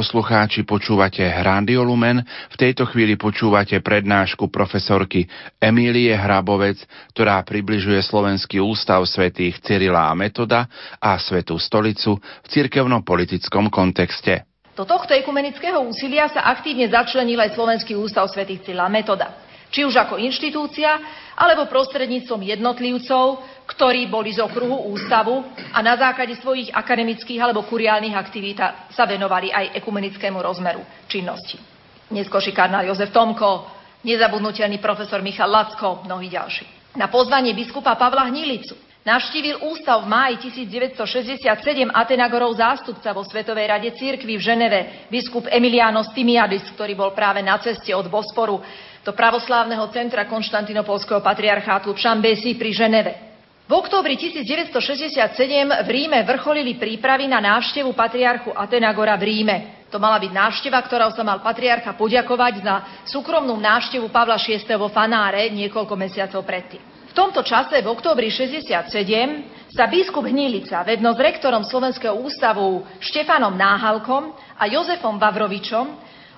[0.00, 2.24] Poslucháči, počúvate Rádio Lumen.
[2.24, 5.28] V tejto chvíli počúvate prednášku profesorky
[5.60, 6.80] Emílie Hrabovec,
[7.12, 10.64] ktorá približuje Slovenský ústav svätých Cyrila a Metoda
[10.96, 14.48] a Svetú stolicu v cirkevno-politickom kontexte.
[14.72, 19.49] Do tohto ekumenického úsilia sa aktívne začlenil aj Slovenský ústav svätých Cyrila a Metoda.
[19.70, 20.98] Či už ako inštitúcia,
[21.38, 28.18] alebo prostredníctvom jednotlivcov, ktorí boli z okruhu ústavu a na základe svojich akademických alebo kuriálnych
[28.18, 28.58] aktivít
[28.90, 31.56] sa venovali aj ekumenickému rozmeru činnosti.
[32.10, 33.70] Neskôrší kardinál Jozef Tomko,
[34.02, 36.98] nezabudnutelný profesor Michal Lacko, mnohí ďalší.
[36.98, 43.90] Na pozvanie biskupa Pavla Hnilicu navštívil ústav v máji 1967 Atenagorov zástupca vo Svetovej rade
[43.96, 48.60] církvy v Ženeve, biskup Emiliano Stimiadis, ktorý bol práve na ceste od Bosporu
[49.00, 53.12] do pravoslávneho centra konštantinopolského patriarchátu v Šambesi pri Ženeve.
[53.70, 55.30] V októbri 1967
[55.86, 59.56] v Ríme vrcholili prípravy na návštevu patriarchu Atenagora v Ríme.
[59.94, 62.74] To mala byť návšteva, ktorou sa mal patriarcha poďakovať za
[63.06, 64.58] súkromnú návštevu Pavla VI.
[64.74, 66.89] vo Fanáre niekoľko mesiacov predtým.
[67.10, 68.86] V tomto čase, v októbri 67,
[69.74, 75.90] sa biskup Hnilica vedno s rektorom Slovenského ústavu Štefanom Náhalkom a Jozefom Vavrovičom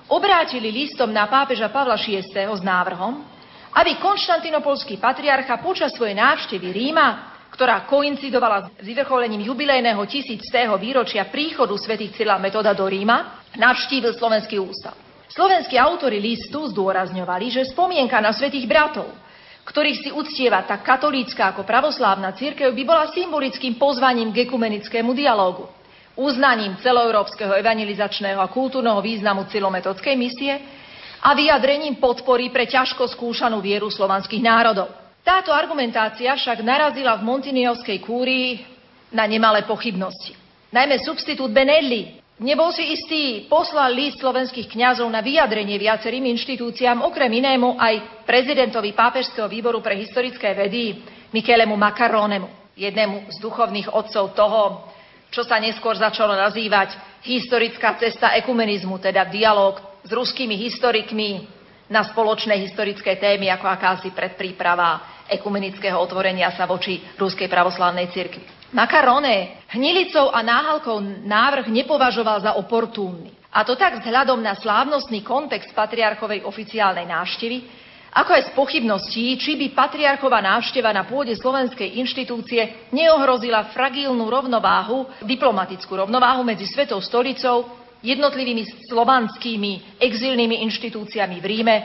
[0.09, 2.25] obrátili listom na pápeža Pavla VI.
[2.25, 3.21] s návrhom,
[3.77, 11.77] aby konštantinopolský patriarcha počas svojej návštevy Ríma, ktorá koincidovala s vyvrcholením jubilejného tisíctého výročia príchodu
[11.77, 14.97] svätých Cyrila Metoda do Ríma, navštívil Slovenský ústav.
[15.29, 19.09] Slovenskí autory listu zdôrazňovali, že spomienka na svätých bratov,
[19.63, 25.71] ktorých si uctieva tak katolícka ako pravoslávna církev, by bola symbolickým pozvaním k ekumenickému dialógu,
[26.19, 30.53] uznaním celoeurópskeho evangelizačného a kultúrneho významu cylometodskej misie
[31.23, 34.91] a vyjadrením podpory pre ťažko skúšanú vieru slovanských národov.
[35.23, 38.59] Táto argumentácia však narazila v Montiniovskej kúrii
[39.15, 40.35] na nemalé pochybnosti.
[40.75, 47.29] Najmä substitút Benelli nebol si istý, poslal list slovenských kňazov na vyjadrenie viacerým inštitúciám, okrem
[47.29, 54.89] inému aj prezidentovi Pápežského výboru pre historické vedy Michelemu Makaronemu, jednému z duchovných otcov toho,
[55.33, 61.45] čo sa neskôr začalo nazývať historická cesta ekumenizmu, teda dialog s ruskými historikmi
[61.89, 68.62] na spoločné historické témy, ako akási predpríprava ekumenického otvorenia sa voči Ruskej pravoslávnej cirkvi.
[68.73, 70.97] Makarone hnilicou a náhalkou
[71.29, 73.29] návrh nepovažoval za oportúnny.
[73.53, 77.85] A to tak vzhľadom na slávnostný kontext patriarchovej oficiálnej návštevy,
[78.17, 85.05] ako aj z pochybností, či by patriarchová návšteva na pôde slovenskej inštitúcie neohrozila fragílnu rovnováhu,
[85.21, 87.69] diplomatickú rovnováhu medzi Svetou stolicou
[88.01, 91.75] jednotlivými slovanskými exilnými inštitúciami v Ríme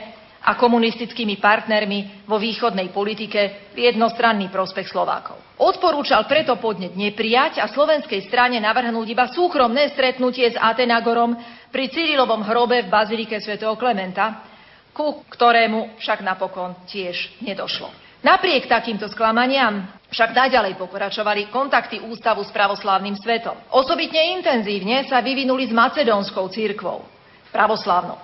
[0.43, 5.59] a komunistickými partnermi vo východnej politike v jednostranný prospech Slovákov.
[5.59, 11.35] Odporúčal preto podnet neprijať a slovenskej strane navrhnúť iba súkromné stretnutie s Atenagorom
[11.67, 14.47] pri Cyrilovom hrobe v Bazilike svätého Klementa,
[14.95, 17.91] ku ktorému však napokon tiež nedošlo.
[18.19, 23.55] Napriek takýmto sklamaniam však naďalej pokračovali kontakty ústavu s pravoslávnym svetom.
[23.71, 27.07] Osobitne intenzívne sa vyvinuli s macedónskou církvou,
[27.55, 28.19] pravoslávnou,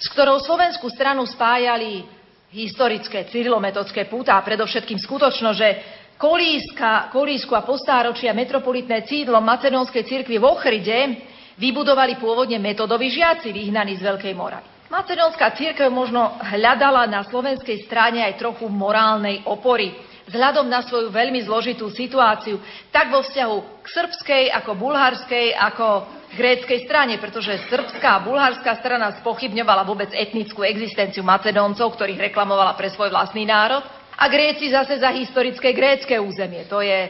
[0.00, 2.08] s ktorou slovenskú stranu spájali
[2.50, 5.76] historické cyrilometodské púta a predovšetkým skutočno, že
[6.16, 10.98] kolíska, kolísku a postáročia metropolitné cídlo macedónskej cirkvi v Ochride
[11.60, 14.66] vybudovali pôvodne metodoví žiaci vyhnaní z Veľkej Moravy.
[14.90, 19.94] Macedónska církev možno hľadala na slovenskej strane aj trochu morálnej opory
[20.26, 22.58] vzhľadom na svoju veľmi zložitú situáciu,
[22.94, 25.86] tak vo vzťahu k srbskej, ako bulharskej, ako
[26.34, 32.90] gréckej strane, pretože srbská a bulharská strana spochybňovala vôbec etnickú existenciu Macedóncov, ktorých reklamovala pre
[32.90, 33.82] svoj vlastný národ,
[34.20, 36.68] a Gréci zase za historické grécké územie.
[36.68, 37.08] To je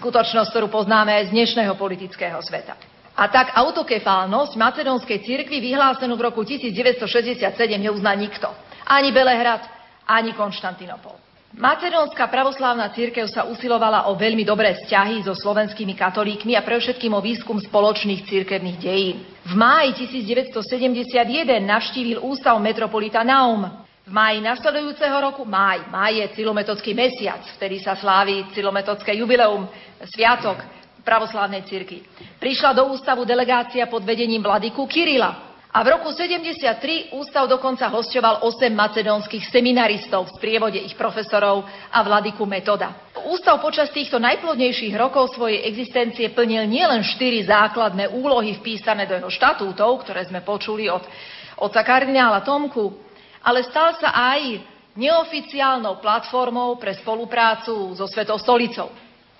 [0.00, 2.72] skutočnosť, ktorú poznáme aj z dnešného politického sveta.
[3.18, 8.48] A tak autokefálnosť macedónskej cirkvi vyhlásenú v roku 1967 neuzná nikto.
[8.88, 9.60] Ani Belehrad,
[10.08, 11.27] ani Konštantinopol.
[11.56, 17.16] Macedónska pravoslávna církev sa usilovala o veľmi dobré vzťahy so slovenskými katolíkmi a pre všetkým
[17.16, 19.24] o výskum spoločných církevných dejín.
[19.48, 23.64] V máji 1971 navštívil ústav metropolita Naum.
[24.04, 29.68] V máji nasledujúceho roku, máj, máj je cilometodský mesiac, vtedy sa slávi cilometodské jubileum,
[30.04, 30.60] sviatok
[31.00, 32.04] pravoslávnej cirkvi.
[32.36, 35.47] Prišla do ústavu delegácia pod vedením vladyku Kirila.
[35.78, 41.62] A v roku 73 ústav dokonca hostoval 8 macedónskych seminaristov v sprievode ich profesorov
[41.94, 43.06] a vladyku Metoda.
[43.30, 49.30] Ústav počas týchto najplodnejších rokov svojej existencie plnil nielen štyri základné úlohy vpísané do jeho
[49.30, 51.06] štatútov, ktoré sme počuli od
[51.62, 52.98] oca kardinála Tomku,
[53.46, 54.58] ale stal sa aj
[54.98, 58.90] neoficiálnou platformou pre spoluprácu so Svetou stolicou,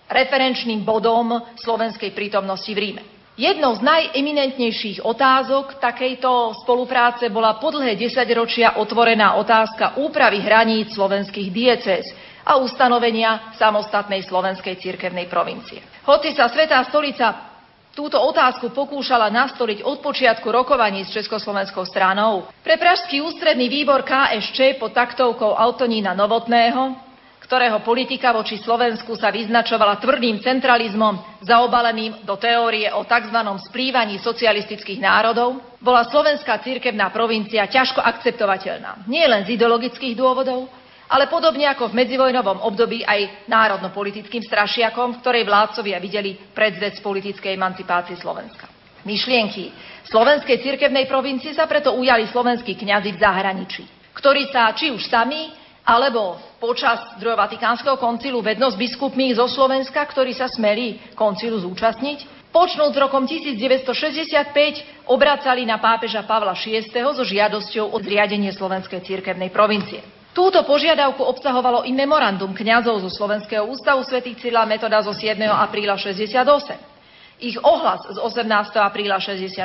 [0.06, 3.17] referenčným bodom slovenskej prítomnosti v Ríme.
[3.38, 11.46] Jednou z najeminentnejších otázok takejto spolupráce bola po dlhé desaťročia otvorená otázka úpravy hraníc slovenských
[11.54, 12.10] diecéz
[12.42, 15.78] a ustanovenia samostatnej slovenskej cirkevnej provincie.
[16.02, 17.54] Hoci sa Svetá stolica
[17.94, 24.82] túto otázku pokúšala nastoliť od počiatku rokovaní s Československou stranou, pre Pražský ústredný výbor KSČ
[24.82, 27.06] pod taktovkou Autonína Novotného
[27.48, 33.40] ktorého politika voči Slovensku sa vyznačovala tvrdým centralizmom zaobaleným do teórie o tzv.
[33.72, 39.08] splývaní socialistických národov, bola slovenská cirkevná provincia ťažko akceptovateľná.
[39.08, 40.68] Nie len z ideologických dôvodov,
[41.08, 47.56] ale podobne ako v medzivojnovom období aj národno-politickým strašiakom, v ktorej vládcovia videli predzvec politickej
[47.56, 48.68] emancipácie Slovenska.
[49.08, 49.72] Myšlienky
[50.04, 55.48] slovenskej cirkevnej provincie sa preto ujali slovenskí kňazi v zahraničí, ktorí sa či už sami
[55.88, 62.92] alebo počas druhého Vatikánskeho koncilu vednosť biskupmi zo Slovenska, ktorí sa smeli koncilu zúčastniť, počnúť
[62.92, 70.04] s rokom 1965 obracali na pápeža Pavla VI so žiadosťou o zriadenie Slovenskej cirkevnej provincie.
[70.36, 75.40] Túto požiadavku obsahovalo i memorandum kňazov zo Slovenského ústavu svätých Cyrila Metoda zo 7.
[75.40, 76.97] apríla 68
[77.38, 78.76] ich ohlas z 18.
[78.82, 79.64] apríla 68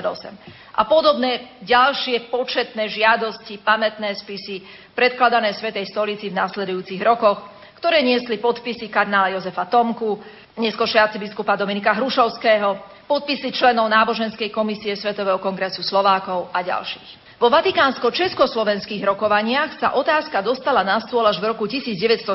[0.73, 4.65] a podobné ďalšie početné žiadosti, pamätné spisy
[4.97, 7.45] predkladané Svetej stolici v nasledujúcich rokoch,
[7.77, 10.17] ktoré niesli podpisy kardinála Jozefa Tomku,
[10.57, 17.37] neskôršie biskupa Dominika Hrušovského, podpisy členov náboženskej komisie Svetového kongresu Slovákov a ďalších.
[17.43, 22.31] Vo vatikánsko-československých rokovaniach sa otázka dostala na stôl až v roku 1975.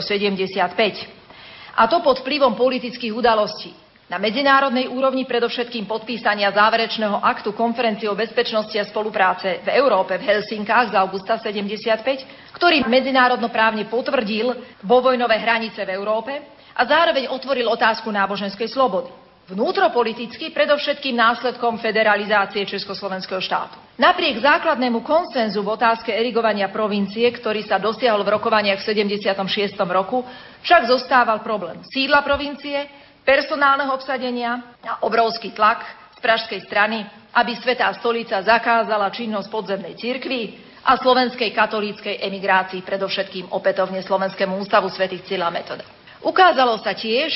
[1.78, 3.72] A to pod vplyvom politických udalostí.
[4.08, 10.24] Na medzinárodnej úrovni predovšetkým podpísania záverečného aktu konferencie o bezpečnosti a spolupráce v Európe v
[10.24, 12.24] Helsinkách z augusta 75,
[12.56, 16.40] ktorý medzinárodnoprávne potvrdil vojnové hranice v Európe
[16.72, 19.12] a zároveň otvoril otázku náboženskej slobody.
[19.52, 23.76] Vnútropoliticky predovšetkým následkom federalizácie Československého štátu.
[24.00, 29.76] Napriek základnému konsenzu v otázke erigovania provincie, ktorý sa dosiahol v rokovaniach v 76.
[29.84, 30.24] roku,
[30.64, 32.88] však zostával problém sídla provincie,
[33.28, 35.84] personálneho obsadenia a obrovský tlak
[36.16, 37.04] z pražskej strany,
[37.36, 44.88] aby Svetá stolica zakázala činnosť podzemnej cirkvi a slovenskej katolíckej emigrácii, predovšetkým opätovne Slovenskému ústavu
[44.88, 45.84] svätých Cila Metoda.
[46.24, 47.28] Ukázalo sa tiež,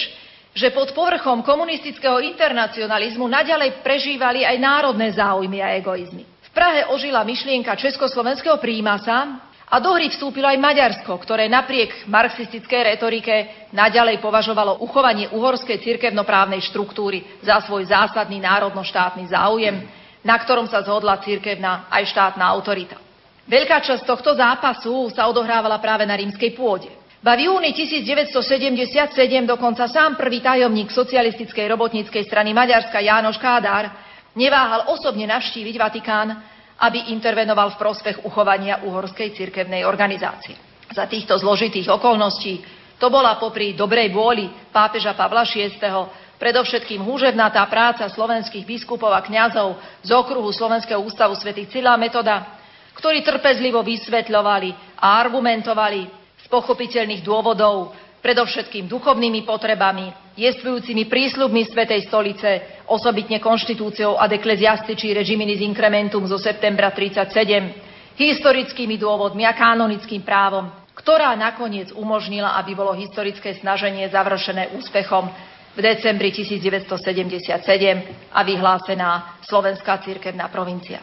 [0.57, 6.25] že pod povrchom komunistického internacionalizmu naďalej prežívali aj národné záujmy a egoizmy.
[6.25, 12.93] V Prahe ožila myšlienka československého príjmasa, a do hry vstúpilo aj Maďarsko, ktoré napriek marxistickej
[12.93, 19.81] retorike naďalej považovalo uchovanie uhorskej cirkevnoprávnej štruktúry za svoj zásadný národno-štátny záujem,
[20.21, 23.01] na ktorom sa zhodla cirkevná aj štátna autorita.
[23.49, 26.93] Veľká časť tohto zápasu sa odohrávala práve na rímskej pôde.
[27.25, 29.17] Va v júni 1977
[29.49, 33.89] dokonca sám prvý tajomník socialistickej robotníckej strany Maďarska Jánoš Kádár
[34.37, 36.52] neváhal osobne navštíviť Vatikán
[36.83, 40.59] aby intervenoval v prospech uchovania uhorskej cirkevnej organizácie.
[40.91, 42.59] Za týchto zložitých okolností
[42.99, 45.71] to bola popri dobrej vôli pápeža Pavla VI.
[46.43, 52.59] predovšetkým húževnatá práca slovenských biskupov a kňazov z okruhu Slovenského ústavu svätých Cila Metoda,
[52.99, 56.03] ktorí trpezlivo vysvetľovali a argumentovali
[56.43, 65.61] z pochopiteľných dôvodov predovšetkým duchovnými potrebami, jestvujúcimi prísľubmi Svetej stolice, osobitne konštitúciou ad ecclesiastici regiminis
[65.61, 73.57] incrementum zo septembra 37, historickými dôvodmi a kanonickým právom, ktorá nakoniec umožnila, aby bolo historické
[73.57, 75.29] snaženie završené úspechom
[75.73, 77.57] v decembri 1977
[78.33, 81.01] a vyhlásená Slovenská cirkevná provincia.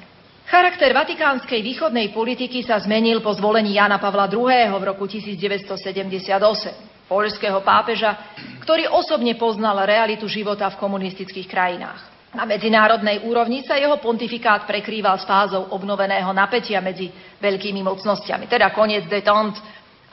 [0.49, 4.49] Charakter vatikánskej východnej politiky sa zmenil po zvolení Jana Pavla II.
[4.49, 8.16] v roku 1978 poľského pápeža,
[8.62, 12.01] ktorý osobne poznal realitu života v komunistických krajinách.
[12.30, 17.10] Na medzinárodnej úrovni sa jeho pontifikát prekrýval s fázou obnoveného napätia medzi
[17.41, 19.57] veľkými mocnosťami, teda koniec detente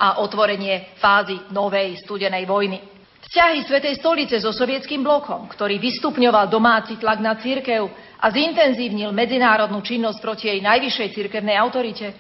[0.01, 2.81] a otvorenie fázy novej studenej vojny.
[3.21, 7.85] Vzťahy Svetej stolice so sovietským blokom, ktorý vystupňoval domáci tlak na církev
[8.17, 12.17] a zintenzívnil medzinárodnú činnosť proti jej najvyššej cirkevnej autorite,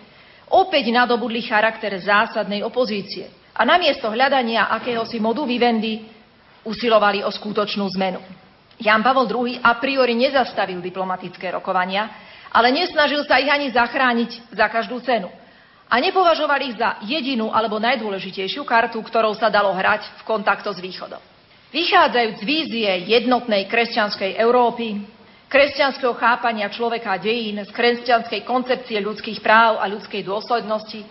[0.53, 6.05] opäť nadobudli charakter zásadnej opozície, a namiesto hľadania akéhosi modu vivendi
[6.69, 8.21] usilovali o skutočnú zmenu.
[8.77, 12.13] Jan Pavol II a priori nezastavil diplomatické rokovania,
[12.53, 15.33] ale nesnažil sa ich ani zachrániť za každú cenu.
[15.87, 20.83] A nepovažoval ich za jedinú alebo najdôležitejšiu kartu, ktorou sa dalo hrať v kontakto s
[20.83, 21.23] Východom.
[21.71, 25.03] Vychádzajúc z vízie jednotnej kresťanskej Európy,
[25.47, 31.07] kresťanského chápania človeka dejín, z kresťanskej koncepcie ľudských práv a ľudskej dôslednosti,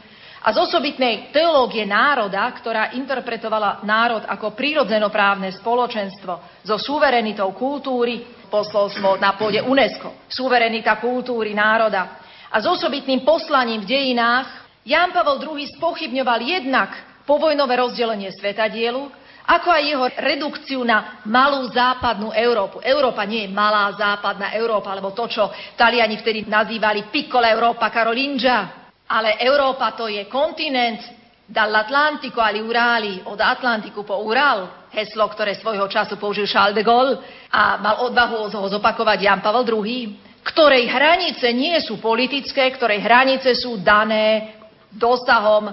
[0.45, 9.17] a z osobitnej teológie národa, ktorá interpretovala národ ako prírodzenoprávne spoločenstvo so suverenitou kultúry, posolstvo
[9.17, 12.21] na pôde UNESCO, suverenita kultúry národa
[12.53, 16.93] a s osobitným poslaním v dejinách, Jan Pavel II spochybňoval jednak
[17.25, 19.01] povojnové rozdelenie svetadielu,
[19.49, 22.85] ako aj jeho redukciu na malú západnú Európu.
[22.85, 28.84] Európa nie je malá západná Európa, alebo to, čo Taliani vtedy nazývali piccola Európa Carolingia,
[29.05, 31.01] ale Európa to je kontinent
[31.45, 37.21] dall'Atlantico agli Urali, od Atlantiku po Ural, heslo, ktoré svojho času použil Charles de Gaulle
[37.53, 40.01] a mal odvahu ho zopakovať Jan Pavel II,
[40.41, 44.57] ktorej hranice nie sú politické, ktorej hranice sú dané
[44.89, 45.69] dosahom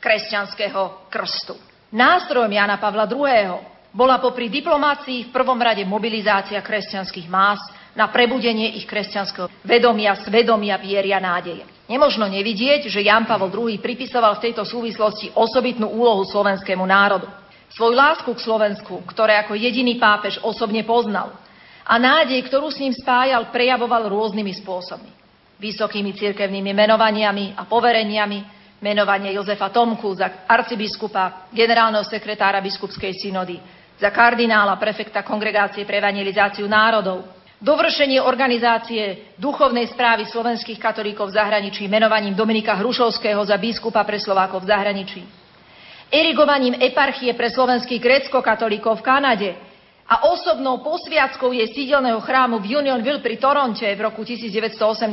[0.00, 1.56] kresťanského krstu.
[1.92, 3.60] Nástrojom Jana Pavla II.
[3.92, 7.60] bola popri diplomácii v prvom rade mobilizácia kresťanských más
[7.92, 11.68] na prebudenie ich kresťanského vedomia, svedomia, vieria, nádeje.
[11.92, 17.28] Nemožno nevidieť, že Jan Pavel II pripisoval v tejto súvislosti osobitnú úlohu slovenskému národu.
[17.68, 21.36] Svoju lásku k Slovensku, ktoré ako jediný pápež osobne poznal,
[21.84, 25.12] a nádej, ktorú s ním spájal, prejavoval rôznymi spôsobmi.
[25.60, 28.40] Vysokými cirkevnými menovaniami a povereniami,
[28.80, 33.60] menovanie Jozefa Tomku za arcibiskupa, generálneho sekretára biskupskej synody,
[34.00, 41.86] za kardinála, prefekta Kongregácie pre evangelizáciu národov, dovršenie organizácie duchovnej správy slovenských katolíkov v zahraničí
[41.86, 45.22] menovaním Dominika Hrušovského za biskupa pre Slovákov v zahraničí,
[46.10, 49.50] erigovaním eparchie pre slovenských grécko-katolíkov v Kanade.
[50.02, 55.08] A osobnou posviackou jej sídelného chrámu v Unionville pri Toronte v roku 1984,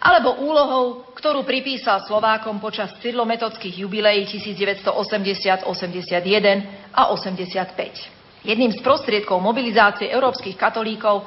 [0.00, 8.21] alebo úlohou, ktorú pripísal Slovákom počas cyrlometodských jubileí 1980, 81 a 85.
[8.42, 11.22] Jedným z prostriedkov mobilizácie európskych katolíkov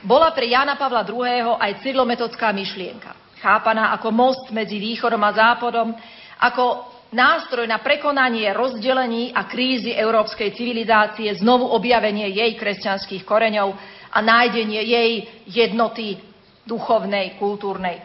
[0.00, 1.60] bola pre Jana Pavla II.
[1.60, 3.12] aj cyrlometodská myšlienka,
[3.44, 5.92] chápaná ako most medzi východom a západom,
[6.40, 13.76] ako nástroj na prekonanie rozdelení a krízy európskej civilizácie, znovu objavenie jej kresťanských koreňov
[14.12, 15.10] a nájdenie jej
[15.48, 16.16] jednoty
[16.64, 18.00] duchovnej, kultúrnej,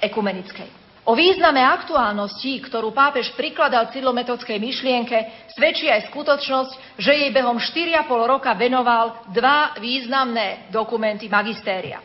[0.00, 0.81] ekumenickej.
[1.02, 8.06] O význame aktuálnosti, ktorú pápež prikladal cyrilometodskej myšlienke, svedčí aj skutočnosť, že jej behom 4,5
[8.06, 11.98] roka venoval dva významné dokumenty magistéria.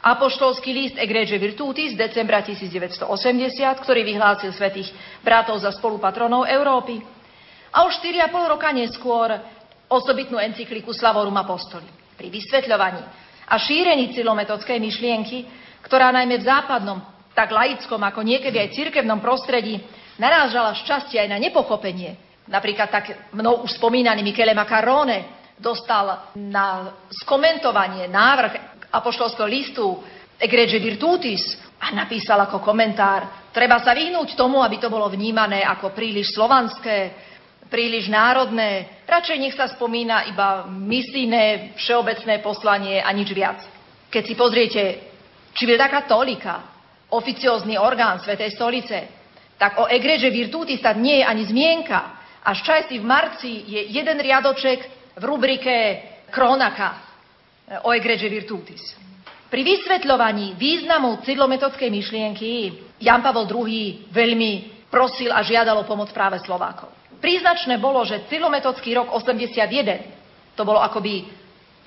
[0.00, 3.04] Apoštolský list Egregie Virtutis z decembra 1980,
[3.84, 4.88] ktorý vyhlásil svetých
[5.20, 6.96] bratov za spolupatronov Európy.
[7.76, 9.36] A už 4,5 roka neskôr
[9.92, 11.84] osobitnú encykliku Slavorum Apostoli.
[12.16, 13.04] Pri vysvetľovaní
[13.52, 16.98] a šírení cyrilometodskej myšlienky ktorá najmä v západnom,
[17.34, 19.78] tak laickom ako niekedy aj cirkevnom prostredí
[20.18, 22.18] narážala šťastie aj na nepochopenie.
[22.50, 26.90] Napríklad tak mnou už spomínaný Michele Macarone dostal na
[27.22, 28.52] skomentovanie návrh
[28.90, 29.86] apoštolského listu
[30.40, 35.92] Egregie Virtutis a napísal ako komentár, treba sa vyhnúť tomu, aby to bolo vnímané ako
[35.92, 37.12] príliš slovanské,
[37.70, 39.04] príliš národné.
[39.06, 43.62] Radšej nech sa spomína iba misijné, všeobecné poslanie a nič viac.
[44.10, 44.82] Keď si pozriete
[45.54, 46.79] Civiltà cattolica,
[47.10, 48.98] oficiózny orgán Svetej stolice,
[49.60, 52.00] tak o Egreže Virtuti sa nie je ani zmienka.
[52.40, 54.78] Až časti v marci je jeden riadoček
[55.20, 55.74] v rubrike
[56.32, 56.98] Kronaka e,
[57.84, 58.96] o Egreže Virtutis.
[59.50, 62.50] Pri vysvetľovaní významu cydlometodskej myšlienky
[63.02, 64.52] Jan Pavel II veľmi
[64.88, 66.88] prosil a žiadal o pomoc práve Slovákov.
[67.20, 71.28] Príznačné bolo, že cydlometodský rok 81, to bolo akoby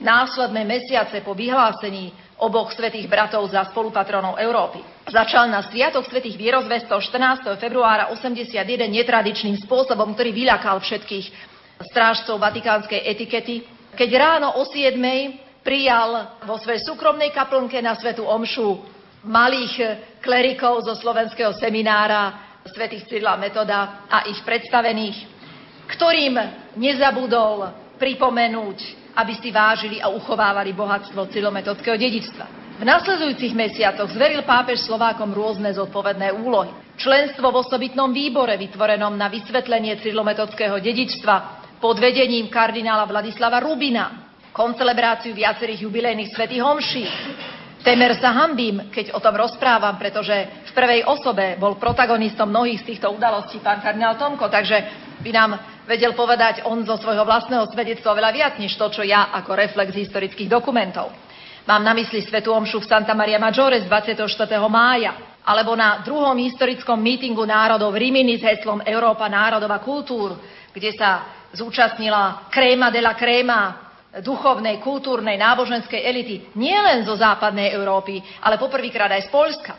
[0.04, 4.82] následné mesiace po vyhlásení oboch svetých bratov za spolupatronov Európy.
[5.10, 7.60] Začal na Sviatok svetých vierozvestov 14.
[7.62, 11.26] februára 81 netradičným spôsobom, ktorý vyľakal všetkých
[11.94, 14.98] strážcov vatikánskej etikety, keď ráno o 7.
[15.62, 18.82] prijal vo svojej súkromnej kaplnke na svetu omšu
[19.24, 25.18] malých klerikov zo slovenského seminára svetých Cyrila Metoda a ich predstavených,
[25.92, 26.36] ktorým
[26.80, 32.46] nezabudol pripomenúť aby si vážili a uchovávali bohatstvo cylometodského dedičstva.
[32.74, 36.74] V nasledujúcich mesiacoch zveril pápež Slovákom rôzne zodpovedné úlohy.
[36.98, 41.36] Členstvo v osobitnom výbore vytvorenom na vysvetlenie cyrilometodského dedičstva
[41.78, 47.06] pod vedením kardinála Vladislava Rubina, koncelebráciu viacerých jubilejných svetých homší.
[47.84, 52.96] Temer sa hambím, keď o tom rozprávam, pretože v prvej osobe bol protagonistom mnohých z
[52.96, 54.78] týchto udalostí pán kardinál Tomko, takže
[55.20, 55.52] by nám
[55.88, 59.92] vedel povedať on zo svojho vlastného svedectva veľa viac, než to, čo ja ako reflex
[59.92, 61.12] historických dokumentov.
[61.64, 64.28] Mám na mysli Svetu Omšu v Santa Maria Maggiore z 24.
[64.68, 70.36] mája, alebo na druhom historickom mítingu národov v Rimini s heslom Európa národov a kultúr,
[70.76, 73.60] kde sa zúčastnila kréma de la kréma
[74.20, 79.74] duchovnej, kultúrnej, náboženskej elity nielen zo západnej Európy, ale poprvýkrát aj z Polska.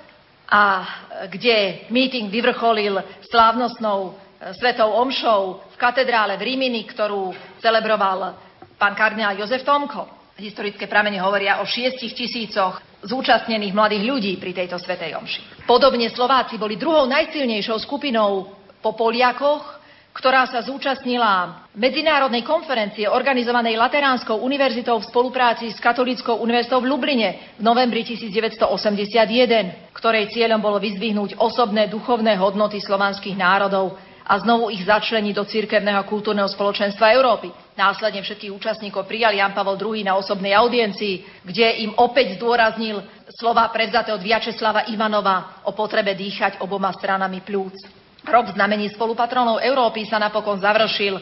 [0.44, 0.84] a
[1.32, 3.00] kde meeting vyvrcholil
[3.32, 4.12] slávnostnou e,
[4.52, 7.32] svetou omšou v katedrále v Rímini, ktorú
[7.64, 8.36] celebroval
[8.76, 10.36] pán kardinál Jozef Tomko.
[10.36, 15.64] Historické pramene hovoria o šiestich tisícoch zúčastnených mladých ľudí pri tejto svetej omši.
[15.64, 18.50] Podobne Slováci boli druhou najsilnejšou skupinou
[18.82, 19.80] po Poliakoch,
[20.14, 27.28] ktorá sa zúčastnila medzinárodnej konferencie organizovanej Lateránskou univerzitou v spolupráci s Katolíckou univerzitou v Lubline
[27.58, 34.88] v novembri 1981, ktorej cieľom bolo vyzdvihnúť osobné duchovné hodnoty slovanských národov a znovu ich
[34.88, 37.52] začleniť do cirkevného kultúrneho spoločenstva Európy.
[37.76, 43.04] Následne všetkých účastníkov prijal Jan Pavel II na osobnej audiencii, kde im opäť zdôraznil
[43.36, 47.76] slova prevzaté od Viačeslava Ivanova o potrebe dýchať oboma stranami plúc.
[48.24, 51.20] Rok znamení spolupatronov Európy sa napokon završil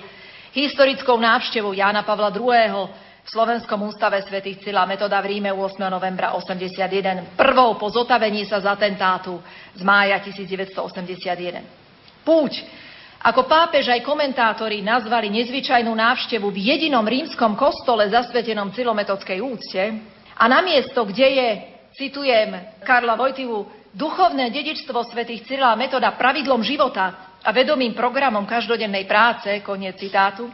[0.55, 2.87] historickou návštevou Jána Pavla II.
[3.23, 5.83] v Slovenskom ústave svätých Cila Metoda v Ríme 8.
[5.91, 7.35] novembra 81.
[7.35, 9.43] Prvou po zotavení sa z atentátu
[9.75, 11.67] z mája 1981.
[12.23, 12.63] Púť,
[13.23, 19.83] ako pápež aj komentátori nazvali nezvyčajnú návštevu v jedinom rímskom kostole zasvetenom cilometodskej úcte.
[20.35, 21.49] A na miesto, kde je,
[21.95, 29.61] citujem Karla Vojtivu, Duchovné dedičstvo svätých Cyrila Metoda pravidlom života a vedomým programom každodennej práce,
[29.61, 30.49] koniec citátu,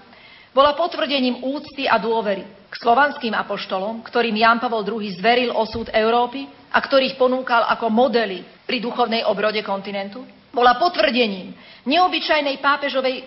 [0.51, 6.51] bola potvrdením úcty a dôvery k slovanským apoštolom, ktorým Jan Pavol II zveril osud Európy
[6.75, 11.53] a ktorých ponúkal ako modely pri duchovnej obrode kontinentu, bola potvrdením
[11.85, 13.25] neobyčajnej pápežovej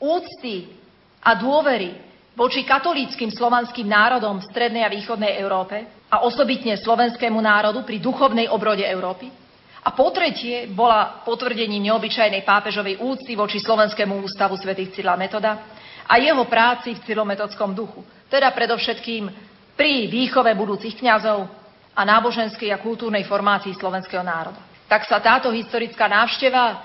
[0.00, 0.70] úcty
[1.20, 1.92] a dôvery
[2.34, 8.48] voči katolíckým slovanským národom v strednej a východnej Európe a osobitne slovenskému národu pri duchovnej
[8.48, 9.28] obrode Európy.
[9.80, 15.56] A po tretie bola potvrdením neobyčajnej pápežovej úcty voči Slovenskému ústavu svätých Cyrila Metoda
[16.04, 19.24] a jeho práci v cyrometodskom duchu, teda predovšetkým
[19.72, 21.48] pri výchove budúcich kňazov
[21.96, 24.69] a náboženskej a kultúrnej formácii slovenského národa.
[24.90, 26.82] Tak sa táto historická návšteva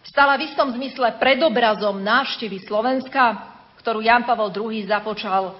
[0.00, 3.36] stala v istom zmysle predobrazom návštevy Slovenska,
[3.76, 5.52] ktorú Jan Pavel II započal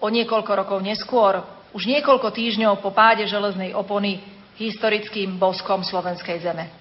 [0.00, 1.44] o niekoľko rokov neskôr
[1.76, 4.24] už niekoľko týždňov po páde železnej opony
[4.56, 6.72] historickým boskom slovenskej zeme.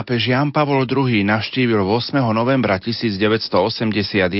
[0.00, 2.24] Pápež Jan Pavol II navštívil 8.
[2.32, 4.32] novembra 1981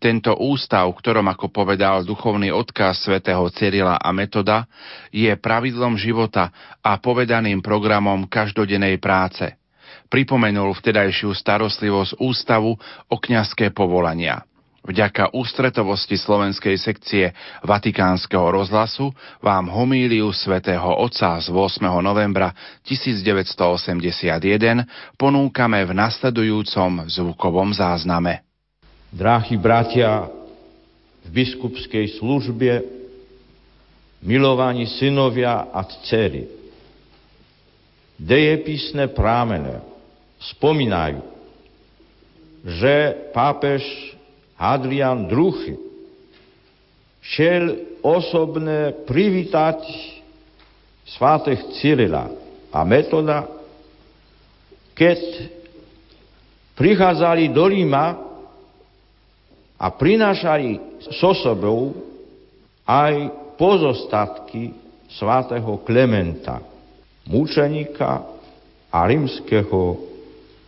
[0.00, 4.64] tento ústav, ktorom, ako povedal duchovný odkaz svätého Cyrila a Metoda,
[5.12, 6.48] je pravidlom života
[6.80, 9.60] a povedaným programom každodennej práce.
[10.08, 12.72] Pripomenul vtedajšiu starostlivosť ústavu
[13.12, 14.40] o kňazské povolania.
[14.88, 19.12] Vďaka ústretovosti slovenskej sekcie Vatikánskeho rozhlasu
[19.44, 21.84] vám homíliu svätého Otca z 8.
[22.00, 22.56] novembra
[22.88, 24.40] 1981
[25.20, 28.40] ponúkame v nasledujúcom zvukovom zázname.
[29.12, 30.24] Dráhy bratia,
[31.20, 32.80] v biskupskej službe,
[34.24, 36.48] milovaní synovia a dcery,
[38.16, 39.84] dejepisné prámene
[40.56, 41.20] spomínajú,
[42.64, 44.16] že pápež
[44.58, 45.78] Hadrian II
[47.22, 47.64] šiel
[48.02, 49.86] osobne privítať
[51.06, 52.28] svátych Cyrila
[52.74, 53.46] a Metoda,
[54.98, 55.18] keď
[56.74, 58.06] prichádzali do Ríma
[59.78, 61.94] a prinášali so sebou
[62.82, 64.74] aj pozostatky
[65.08, 66.60] svátého Klementa,
[67.30, 68.26] mučenika
[68.90, 69.96] a rímskeho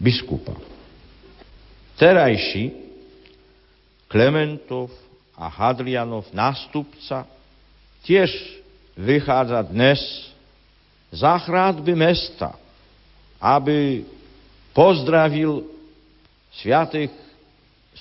[0.01, 0.57] biskupa.
[2.01, 2.80] Terajší
[4.11, 4.91] Klementov
[5.39, 7.31] a Hadrianov nástupca
[8.03, 8.27] tiež
[8.99, 10.03] vychádza dnes
[11.15, 12.59] za chrádby mesta,
[13.39, 14.03] aby
[14.75, 15.63] pozdravil
[16.59, 17.15] sviatých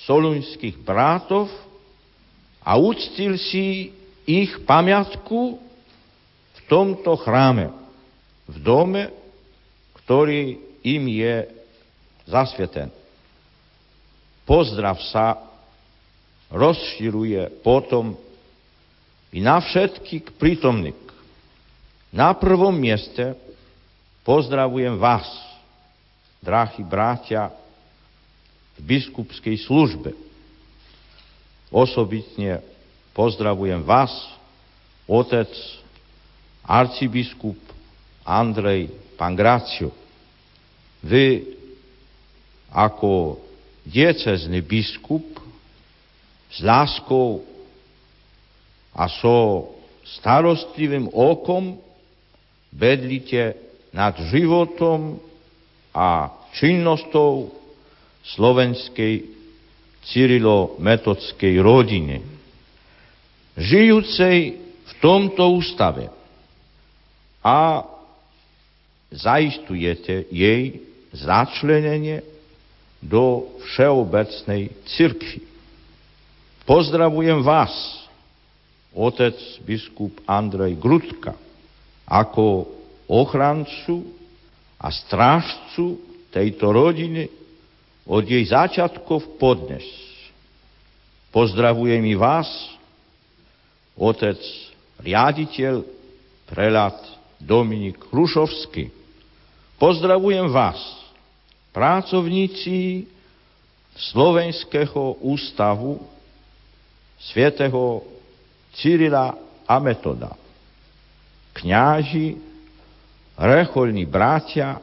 [0.02, 1.46] solunských brátov
[2.58, 3.94] a uctil si
[4.26, 5.62] ich pamiatku
[6.50, 7.70] v tomto chráme,
[8.50, 9.14] v dome,
[10.02, 11.46] ktorý im je
[12.26, 12.90] zasveten.
[14.42, 15.49] Pozdrav sa
[16.50, 18.18] rozširuje potom
[19.30, 20.98] i na všetkých prítomných.
[22.10, 23.38] Na prvom mieste
[24.26, 25.26] pozdravujem vás,
[26.42, 27.54] drahí bratia,
[28.74, 30.10] v biskupskej službe.
[31.70, 32.58] Osobitne
[33.14, 34.10] pozdravujem vás,
[35.06, 35.52] otec,
[36.66, 37.58] arcibiskup
[38.26, 39.94] Andrej Pangrácio.
[41.04, 41.56] Vy
[42.70, 43.38] ako
[43.86, 45.39] diecezný biskup
[46.50, 47.46] s láskou
[48.94, 49.70] a so
[50.18, 51.78] starostlivým okom
[52.74, 53.54] bedlite
[53.94, 55.18] nad životom
[55.94, 57.54] a činnostou
[58.22, 59.26] slovenskej
[60.00, 62.24] Cyrilo-metodskej rodiny,
[63.58, 66.08] žijúcej v tomto ústave
[67.44, 67.84] a
[69.12, 70.80] zaistujete jej
[71.12, 72.24] začlenenie
[73.02, 75.49] do všeobecnej cirkvi.
[76.68, 77.72] Pozdravujem vás,
[78.92, 81.32] otec biskup Andrej Grudka,
[82.04, 82.68] ako
[83.08, 84.04] ochrancu
[84.76, 85.96] a strážcu
[86.28, 87.32] tejto rodiny
[88.04, 89.84] od jej začiatkov podnes.
[91.32, 92.48] Pozdravujem i vás,
[93.96, 94.38] otec
[95.00, 95.80] riaditeľ,
[96.44, 96.98] prelat
[97.40, 98.92] Dominik Hrušovský.
[99.80, 100.76] Pozdravujem vás,
[101.72, 103.08] pracovníci
[103.96, 106.19] Slovenského ústavu
[107.20, 108.00] svätého
[108.72, 109.36] Cyrila
[109.68, 110.32] a Metoda.
[111.52, 112.40] Kňáži,
[113.36, 114.80] rechoľní bratia,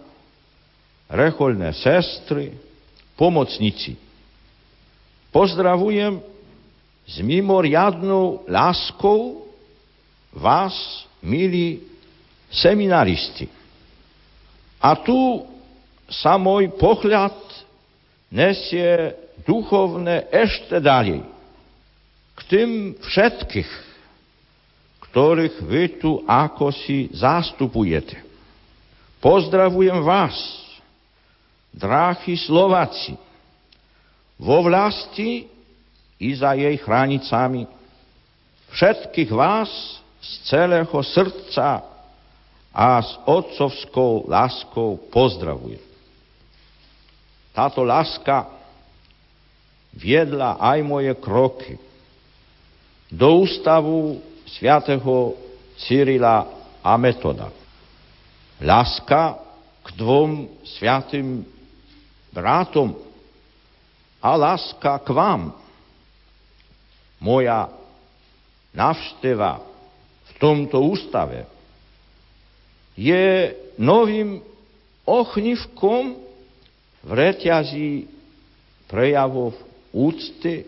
[1.09, 2.53] rechoľné sestry,
[3.17, 3.97] pomocníci.
[5.33, 6.21] Pozdravujem
[7.07, 9.47] s mimoriadnou láskou
[10.35, 10.75] vás,
[11.23, 11.81] milí
[12.51, 13.49] seminaristi.
[14.77, 15.47] A tu
[16.07, 17.33] sa môj pohľad
[18.29, 19.15] nesie
[19.47, 21.36] duchovne ešte ďalej
[22.37, 23.71] k tým všetkých,
[25.09, 28.21] ktorých vy tu ako si zastupujete.
[29.17, 30.37] Pozdravujem vás,
[31.73, 33.17] dráhy Slováci,
[34.37, 35.49] vo vlasti
[36.21, 37.65] i za jej hranicami.
[38.69, 39.69] Všetkých vás
[40.21, 41.81] z celého srdca
[42.69, 45.81] a s otcovskou láskou pozdravujem.
[47.57, 48.45] Táto láska
[49.97, 51.86] viedla aj moje kroky
[53.11, 55.35] do ústavu svätého
[55.79, 56.47] Cyrila
[56.83, 57.51] a Metoda.
[58.59, 59.39] Láska
[59.85, 61.45] k dvom sviatým
[62.35, 62.97] bratom
[64.19, 65.55] a láska k vám.
[67.17, 67.71] Moja
[68.75, 69.57] navšteva
[70.27, 71.49] v tomto ústave
[72.97, 74.41] je novým
[75.05, 76.17] ochnivkom
[77.05, 78.09] v reťazí
[78.89, 79.55] prejavov
[79.93, 80.65] úcty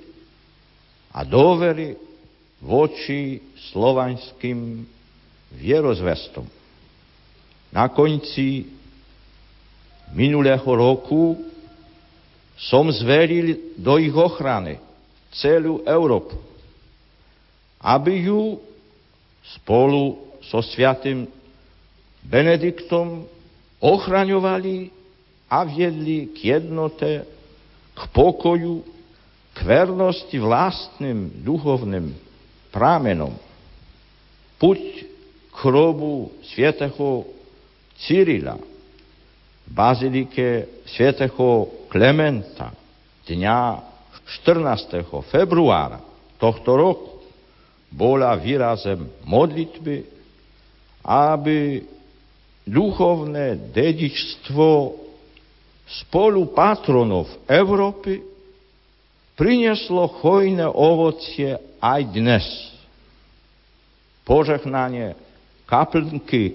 [1.12, 2.09] a dôvery
[2.60, 3.39] voči
[3.72, 4.84] slovanským
[5.55, 6.45] vierozvestom.
[7.72, 8.68] Na konci
[10.12, 11.38] minulého roku
[12.60, 14.82] som zveril do ich ochrany
[15.32, 16.36] celú Európu,
[17.80, 18.60] aby ju
[19.55, 21.30] spolu so sviatým
[22.20, 23.24] Benediktom
[23.80, 24.91] ochraňovali
[25.47, 27.24] a viedli k jednote,
[27.95, 28.84] k pokoju,
[29.55, 32.12] k vernosti vlastným duchovným
[32.74, 33.34] prámenom.
[34.57, 34.82] Puť
[35.49, 37.28] k hrobu svätého
[37.99, 42.72] Cyrila v bazilike svätého Klementa
[43.28, 43.59] dňa
[44.45, 45.03] 14.
[45.30, 45.99] februára
[46.38, 47.11] tohto roku
[47.89, 50.05] bola výrazem modlitby,
[51.01, 51.82] aby
[52.70, 54.93] duchovné dedičstvo
[55.89, 58.22] spolu patronov Európy
[59.34, 62.46] prinieslo hojné ovocie aj dnes.
[64.28, 65.18] Požehnanie
[65.66, 66.54] kaplnky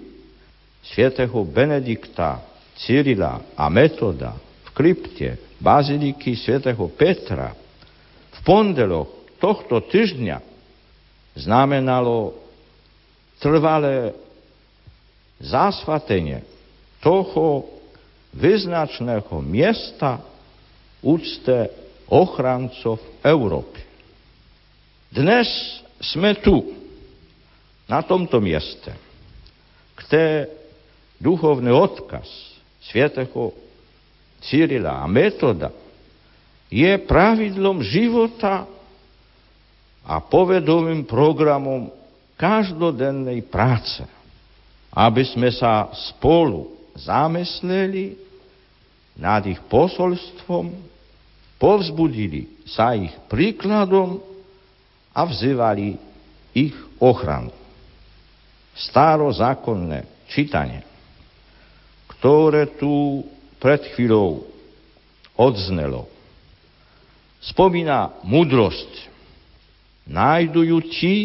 [0.84, 2.44] svätého Benedikta,
[2.78, 7.54] Cyrila a Metoda v krypte baziliky svätého Petra
[8.34, 10.38] v pondelok tohto týždňa
[11.38, 12.34] znamenalo
[13.38, 14.14] trvalé
[15.42, 16.42] zasvatenie
[17.02, 17.66] toho
[18.34, 20.18] vyznačného miesta
[21.04, 21.70] úcte
[22.10, 23.93] ochrancov Európy.
[25.14, 25.46] Dnes
[26.02, 26.74] sme tu,
[27.86, 28.90] na tomto mieste,
[29.94, 30.50] kde
[31.22, 32.26] duchovný odkaz
[32.82, 33.54] svätého
[34.42, 35.70] Cyrila a metoda
[36.66, 38.66] je pravidlom života
[40.02, 41.94] a povedovým programom
[42.34, 44.02] každodennej práce,
[44.90, 48.18] aby sme sa spolu zamysleli
[49.14, 50.74] nad ich posolstvom,
[51.62, 54.33] povzbudili sa ich príkladom
[55.14, 55.96] a vzývali
[56.50, 57.54] ich ochranu.
[58.74, 60.82] Starozákonné čítanie,
[62.18, 63.22] ktoré tu
[63.62, 64.42] pred chvíľou
[65.38, 66.10] odznelo,
[67.38, 69.14] spomína múdrosť.
[70.04, 71.16] Nájdu ju ti,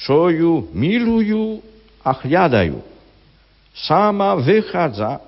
[0.00, 1.62] čo ju milujú
[2.02, 2.94] a hľadajú
[3.74, 5.18] sama vychádza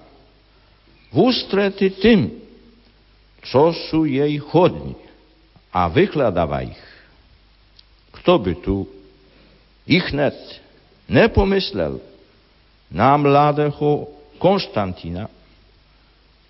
[1.11, 2.31] v ústrety tým,
[3.43, 4.95] čo sú jej chodní
[5.75, 6.83] a vykladáva ich.
[8.27, 8.91] Kto by tu
[9.87, 10.35] ich net
[11.07, 12.03] nepomyslel
[12.91, 14.11] na mladého
[14.43, 15.31] Konštantína,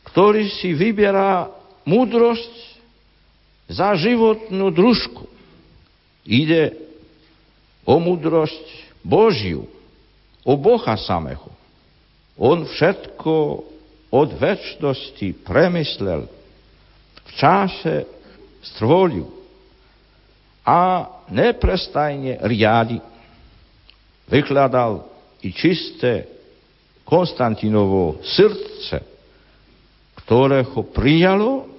[0.09, 1.53] ktorý si vyberá
[1.85, 2.81] múdrosť
[3.69, 5.29] za životnú družku.
[6.25, 6.81] Ide
[7.85, 9.69] o múdrosť Božiu,
[10.49, 11.53] o Boha samého.
[12.41, 13.69] On všetko
[14.17, 16.25] od väčšnosti premyslel,
[17.21, 18.09] v čase
[18.65, 19.36] stvolil
[20.67, 22.99] a neprestajne riadi.
[24.27, 25.07] Vykladal
[25.47, 26.27] i čisté
[27.07, 28.99] Konstantinovo srdce,
[30.27, 31.71] ktoré ho prijalo,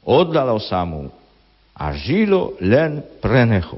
[0.00, 1.12] oddalo sa mu
[1.76, 3.76] a žilo len pre neho.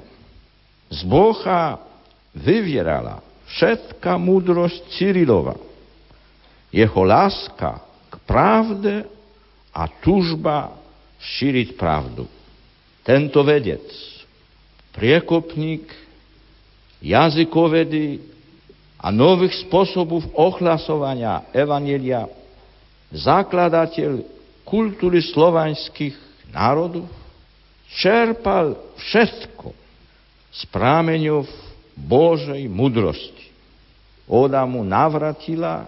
[0.86, 1.82] Z Boha
[2.30, 3.18] vyvierala
[3.50, 5.58] všetká múdrosť Cyrilova
[6.76, 7.80] jeho láska
[8.12, 9.08] k pravde
[9.72, 10.76] a tužba
[11.16, 12.28] šíriť pravdu.
[13.06, 13.86] Tento vedec,
[14.90, 15.86] priekopník
[16.98, 18.18] jazykovedy
[18.98, 22.26] a nových spôsobov ohlasovania Evanielia,
[23.14, 24.26] zakladateľ
[24.66, 26.18] kultúry slovanských
[26.50, 27.06] národov,
[27.94, 29.70] čerpal všetko
[30.50, 31.46] z prámeňov
[31.94, 33.46] Božej mudrosti.
[34.26, 35.86] Oda mu navratila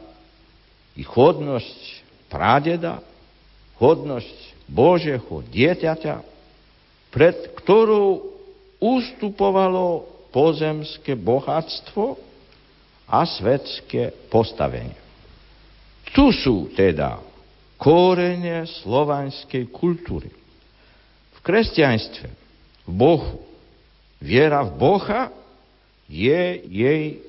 [0.94, 3.02] i hodnosť pradeda,
[3.82, 6.37] hodnosť Božieho dieťaťa,
[7.08, 8.24] pred ktorou
[8.78, 12.20] ustupovalo pozemské bohatstvo
[13.08, 14.94] a svetské postavenie.
[16.12, 17.20] Tu sú teda
[17.80, 20.28] korene slovanskej kultúry.
[21.36, 22.28] V kresťanstve,
[22.88, 23.40] v Bohu,
[24.20, 25.22] viera v Boha
[26.08, 27.22] je jej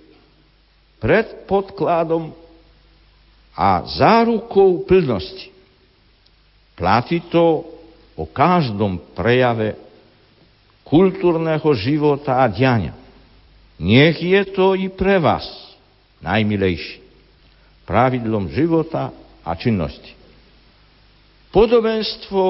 [0.99, 2.35] predpodkladom
[3.55, 5.51] a zárukou plnosti.
[6.79, 7.67] Platí to
[8.19, 9.79] o každom prejave
[10.83, 12.91] kultúrneho života a diania.
[13.79, 15.47] Nech je to i pre vás
[16.19, 16.99] najmilejší
[17.87, 20.11] pravidlom života a činnosti.
[21.55, 22.43] Podobenstvo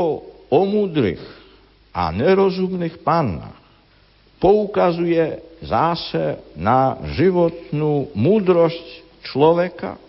[0.50, 1.22] o múdrych
[1.94, 3.56] a nerozumných pannách
[4.42, 10.02] poukazuje zase na životnú múdrosť človeka,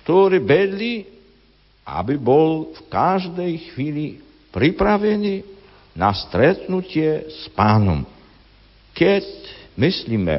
[0.00, 1.02] ktorý bedli,
[1.82, 4.25] aby bol v každej chvíli
[4.56, 5.44] pripravený
[5.92, 8.08] na stretnutie s pánom.
[8.96, 9.24] Keď
[9.76, 10.36] myslíme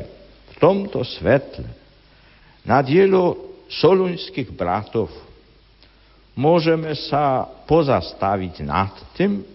[0.49, 1.70] v tomto svetle
[2.65, 5.13] na dielo solunských bratov,
[6.34, 9.45] môžeme sa pozastaviť nad tým,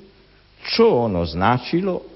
[0.62, 2.06] čo ono značilo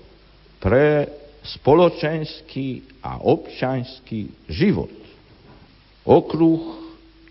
[0.62, 1.10] pre
[1.42, 4.94] spoločenský a občanský život.
[6.06, 6.62] Okruh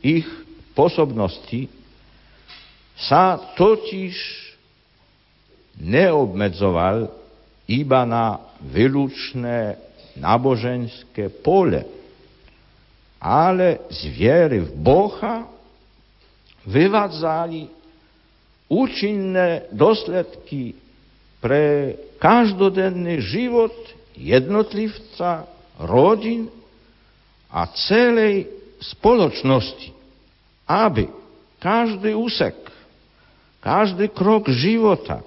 [0.04, 0.28] ich
[0.76, 1.72] posobnosti
[3.00, 4.45] sa totiž
[5.80, 7.12] neobmedzoval
[7.68, 9.76] iba na výlučné
[10.16, 11.84] náboženské pole,
[13.20, 15.50] ale z viery v Boha
[16.64, 17.68] vyvádzali
[18.72, 20.78] účinné dôsledky
[21.44, 23.74] pre každodenný život
[24.16, 25.46] jednotlivca,
[25.76, 26.48] rodin
[27.52, 28.48] a celej
[28.80, 29.92] spoločnosti,
[30.66, 31.12] aby
[31.60, 32.56] každý úsek,
[33.60, 35.20] každý krok života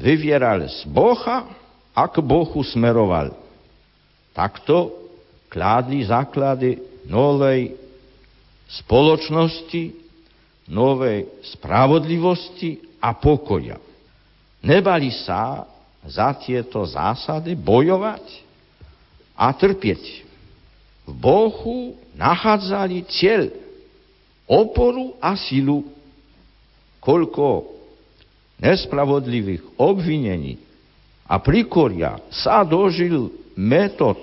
[0.00, 1.44] vyvieral z Boha
[1.92, 3.36] a k Bohu smeroval.
[4.32, 4.96] Takto
[5.52, 7.76] kládli základy novej
[8.80, 9.92] spoločnosti,
[10.72, 13.76] novej spravodlivosti a pokoja.
[14.64, 15.68] Nebali sa
[16.06, 18.24] za tieto zásady bojovať
[19.36, 20.24] a trpieť.
[21.04, 23.50] V Bohu nachádzali cieľ,
[24.46, 25.84] oporu a silu,
[27.02, 27.79] koľko
[28.60, 30.60] nespravodlivých obvinení
[31.24, 34.20] a prikoria sa dožil metód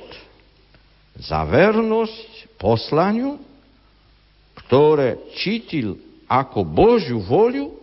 [1.17, 3.41] za vernosť poslaniu,
[4.65, 5.97] ktoré čítil
[6.29, 7.73] ako Božiu voľu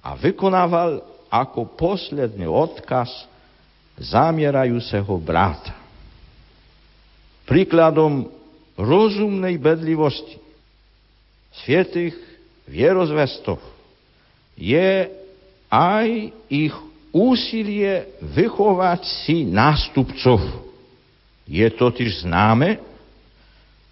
[0.00, 3.28] a vykonával ako posledný odkaz
[4.00, 5.76] zamierajúceho brata.
[7.44, 8.32] Príkladom
[8.80, 10.40] rozumnej bedlivosti
[11.66, 12.16] svietých
[12.64, 13.60] vierozvestov
[14.56, 15.19] je
[15.70, 16.74] aj ich
[17.14, 20.42] úsilie vychovať si nástupcov.
[21.46, 22.82] Je totiž známe,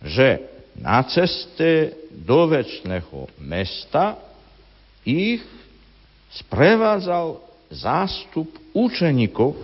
[0.03, 0.43] že
[0.79, 4.19] na ceste do väčšného mesta
[5.03, 5.43] ich
[6.43, 9.59] sprevádzal zástup učeníkov,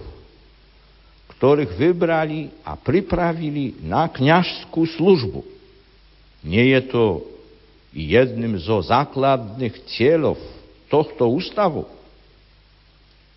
[1.34, 5.42] ktorých vybrali a pripravili na kňažskú službu.
[6.42, 7.04] Nie je to
[7.94, 10.40] jedným zo základných cieľov
[10.90, 11.86] tohto ústavu.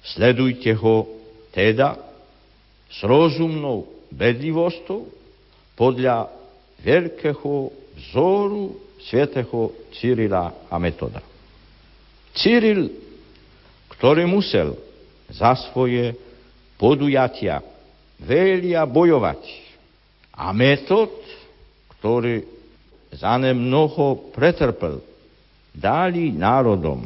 [0.03, 1.07] Sledujte ho
[1.51, 1.97] teda
[2.87, 5.01] s rozumnou bedlivosťou
[5.77, 6.31] podľa
[6.81, 7.53] veľkého
[7.97, 11.21] vzoru svätého Cyrila a Metoda.
[12.37, 12.89] Cyril,
[13.97, 14.77] ktorý musel
[15.33, 16.13] za svoje
[16.77, 17.59] podujatia
[18.21, 19.41] veľa bojovať
[20.37, 21.13] a Metod,
[21.97, 22.45] ktorý
[23.13, 25.01] za ne mnoho pretrpel,
[25.73, 27.05] dali národom,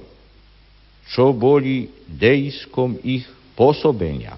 [1.08, 1.88] čo boli
[2.18, 4.36] dejskom ich pôsobenia.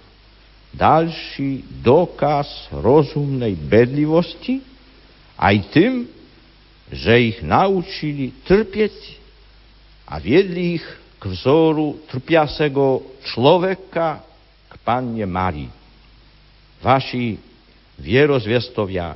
[0.74, 4.62] Další dokaz rozumnej bedlivosti
[5.38, 5.94] aj tým,
[6.90, 8.96] že ich naučili trpieť
[10.10, 10.86] a viedli ich
[11.18, 14.22] k vzoru trpiasego človeka
[14.70, 15.72] k Panne Marii.
[16.84, 17.40] Vaši
[18.02, 19.16] vierozviestovia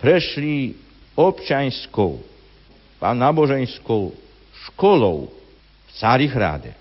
[0.00, 0.72] prešli
[1.12, 2.16] občanskou
[3.00, 4.12] a náboženskou
[4.68, 6.72] školou v Carihrade,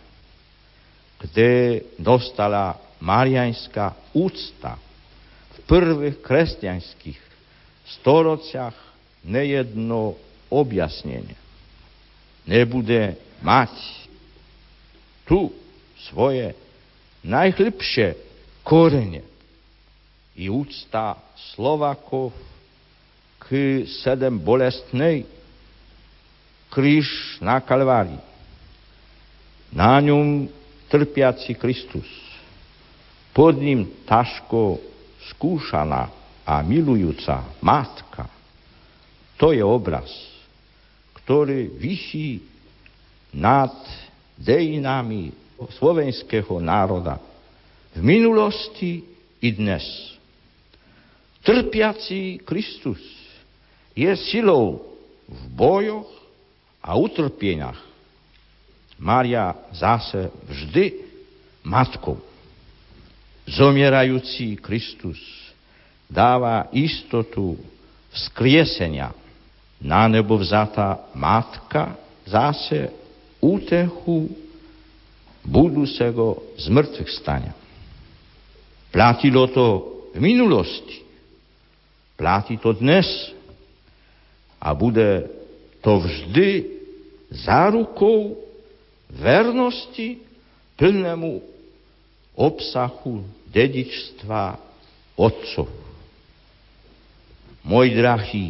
[1.20, 4.80] kde dostala marianská úcta
[5.56, 7.20] v prvých kresťanských
[8.00, 8.76] storočiach
[9.28, 10.16] nejedno
[10.48, 11.36] objasnenie.
[12.48, 13.72] Nebude mať
[15.28, 15.54] tu
[16.10, 16.56] svoje
[17.22, 18.16] najhlbšie
[18.66, 19.22] korene
[20.40, 21.20] i úcta
[21.54, 22.32] Slovakov
[23.44, 25.28] k sedem bolestnej
[26.72, 28.22] kríž na Kalvárii.
[29.70, 30.50] Na ňom
[30.90, 32.10] trpiaci Kristus.
[33.30, 34.82] Pod ním taško
[35.32, 36.10] skúšaná
[36.44, 38.26] a milujúca matka.
[39.38, 40.10] To je obraz,
[41.24, 42.42] ktorý vyší
[43.38, 43.72] nad
[44.36, 45.30] dejinami
[45.78, 47.22] slovenského národa
[47.94, 49.06] v minulosti
[49.40, 49.86] i dnes.
[51.46, 53.00] Trpiaci Kristus
[53.94, 54.82] je silou
[55.30, 56.10] v bojoch
[56.82, 57.89] a utrpieniach.
[59.00, 60.94] Mária zase vždy
[61.64, 62.20] matkou.
[63.48, 65.18] Zomierajúci Kristus
[66.12, 67.56] dáva istotu
[68.12, 69.16] vzkriesenia.
[69.80, 71.96] Na nebo vzatá matka
[72.28, 72.92] zase
[73.40, 74.28] útechu
[75.48, 77.56] budúceho zmrtvých stania.
[78.92, 79.66] Platilo to
[80.12, 81.00] v minulosti.
[82.20, 83.08] Platí to dnes
[84.60, 85.32] a bude
[85.80, 86.68] to vždy
[87.32, 88.49] zárukou
[89.10, 90.22] vernosti
[90.78, 91.42] plnému
[92.38, 94.56] obsahu dedičstva
[95.18, 95.68] otcov.
[97.66, 98.46] Moji drahí,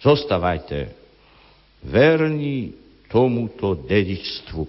[0.00, 0.94] zostávajte
[1.84, 2.72] verní
[3.12, 4.64] tomuto dedičstvu.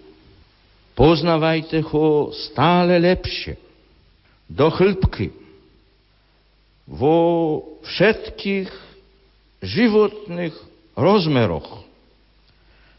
[0.92, 3.56] Poznávajte ho stále lepšie,
[4.52, 5.32] do hĺbky,
[6.84, 7.18] vo
[7.88, 8.68] všetkých
[9.64, 10.56] životných
[11.00, 11.88] rozmeroch,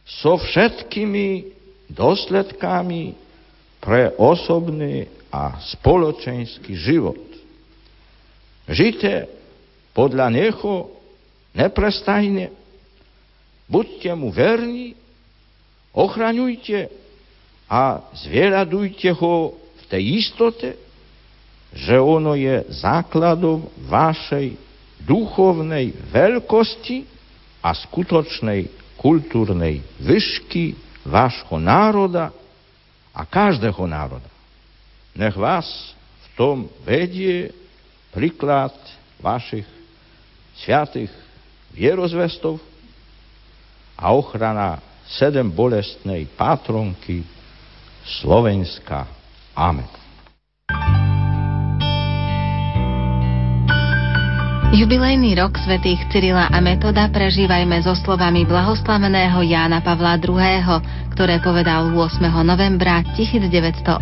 [0.08, 1.52] so všetkými
[1.92, 3.14] dôsledkami
[3.78, 7.18] pre osobný a spoločenský život.
[8.68, 9.28] Žite
[9.92, 10.92] podľa neho
[11.52, 12.52] neprestajne,
[13.68, 14.96] buďte mu verní,
[15.92, 16.88] ochraňujte
[17.68, 20.70] a zvieľadujte ho v tej istote,
[21.72, 24.56] že ono je základom vašej
[25.02, 27.08] duchovnej veľkosti
[27.64, 28.68] a skutočnej
[29.00, 32.30] kultúrnej vyšky vášho národa
[33.12, 34.28] a každého národa.
[35.12, 35.66] Nech vás
[36.24, 37.52] v tom vedie
[38.14, 38.72] príklad
[39.20, 39.68] vašich
[40.62, 41.12] sviatých
[41.72, 42.60] vierozvestov
[43.96, 47.24] a ochrana sedem bolestnej patronky
[48.02, 49.06] Slovenska.
[49.52, 50.01] Amen.
[54.72, 60.80] Jubilejný rok svätých Cyrila a Metoda prežívajme so slovami blahoslaveného Jána Pavla II.,
[61.12, 62.24] ktoré povedal 8.
[62.40, 64.00] novembra 1981.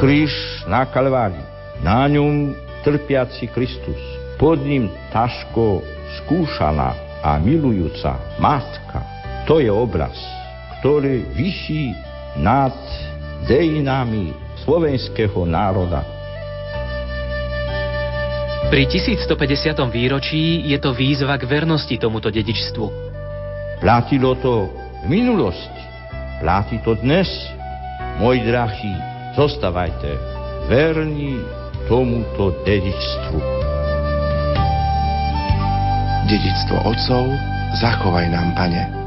[0.00, 0.32] Kríž
[0.72, 1.36] na Kalvári,
[1.84, 4.00] na ňom trpiaci Kristus,
[4.40, 5.84] pod ním taško
[6.24, 9.04] skúšaná a milujúca matka.
[9.52, 10.16] To je obraz,
[10.80, 11.92] ktorý vyší
[12.40, 12.72] nad
[13.44, 14.32] dejinami
[14.64, 16.21] slovenského národa
[18.72, 19.36] pri 1150.
[19.92, 22.86] výročí je to výzva k vernosti tomuto dedičstvu.
[23.84, 24.72] Platilo to
[25.04, 25.82] v minulosti,
[26.40, 27.28] platí to dnes.
[28.16, 28.96] Môj drahý,
[29.36, 30.16] zostávajte
[30.72, 31.36] verní
[31.84, 33.38] tomuto dedičstvu.
[36.32, 37.28] Dedičstvo otcov
[37.76, 39.01] zachovaj nám, Pane.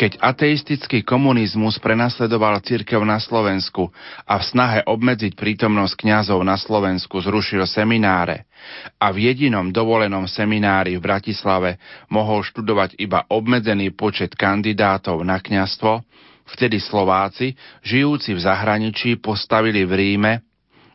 [0.00, 3.92] Keď ateistický komunizmus prenasledoval církev na Slovensku
[4.24, 8.48] a v snahe obmedziť prítomnosť kňazov na Slovensku zrušil semináre
[8.96, 11.76] a v jedinom dovolenom seminári v Bratislave
[12.08, 16.00] mohol študovať iba obmedzený počet kandidátov na kňazstvo,
[16.48, 17.52] vtedy Slováci,
[17.84, 20.32] žijúci v zahraničí, postavili v Ríme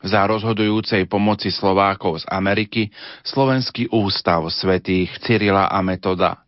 [0.01, 2.89] za rozhodujúcej pomoci Slovákov z Ameriky
[3.21, 6.41] Slovenský ústav svätých Cyrila a Metoda–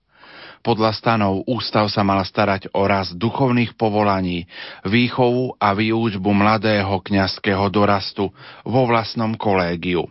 [0.66, 4.46] podľa stanov ústav sa mal starať o raz duchovných povolaní,
[4.86, 8.30] výchovu a výučbu mladého kňazského dorastu
[8.64, 10.08] vo vlastnom kolégiu.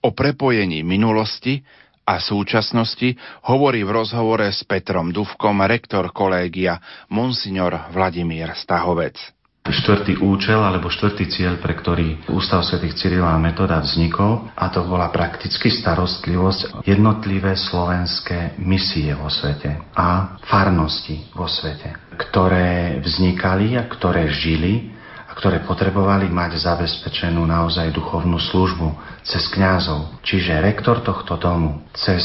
[0.00, 1.60] O prepojení minulosti
[2.08, 3.14] a súčasnosti
[3.46, 6.80] hovorí v rozhovore s Petrom Duvkom rektor kolégia
[7.12, 13.78] Monsignor Vladimír Stahovec štvrtý účel alebo štvrtý cieľ, pre ktorý Ústav svätých Cyrila a Metoda
[13.84, 21.92] vznikol a to bola prakticky starostlivosť jednotlivé slovenské misie vo svete a farnosti vo svete,
[22.16, 24.99] ktoré vznikali a ktoré žili
[25.40, 28.92] ktoré potrebovali mať zabezpečenú naozaj duchovnú službu
[29.24, 30.20] cez kňazov.
[30.20, 32.20] Čiže rektor tohto domu, cez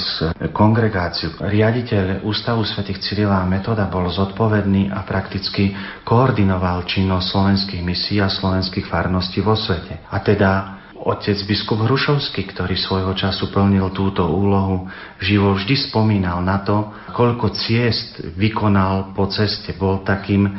[0.51, 5.71] kongregáciu, riaditeľ Ústavu svätých Cyrila a Metoda bol zodpovedný a prakticky
[6.03, 10.03] koordinoval činnosť slovenských misií a slovenských farností vo svete.
[10.11, 14.91] A teda otec biskup Hrušovský, ktorý svojho času plnil túto úlohu,
[15.23, 19.71] živo vždy spomínal na to, koľko ciest vykonal po ceste.
[19.79, 20.51] Bol takým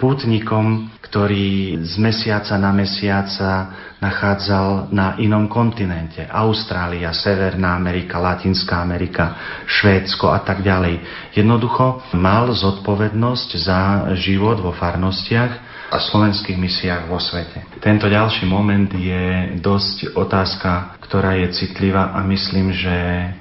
[0.00, 3.50] pútnikom, ktorý z mesiaca na mesiaca
[3.98, 6.22] nachádzal na inom kontinente.
[6.30, 9.34] Austrália, Severná Amerika, Latinská Amerika,
[9.66, 11.02] Švédsko a tak ďalej.
[11.34, 13.80] Jednoducho mal zodpovednosť za
[14.22, 15.52] život vo farnostiach
[15.90, 17.66] a slovenských misiách vo svete.
[17.82, 22.98] Tento ďalší moment je dosť otázka, ktorá je citlivá a myslím, že,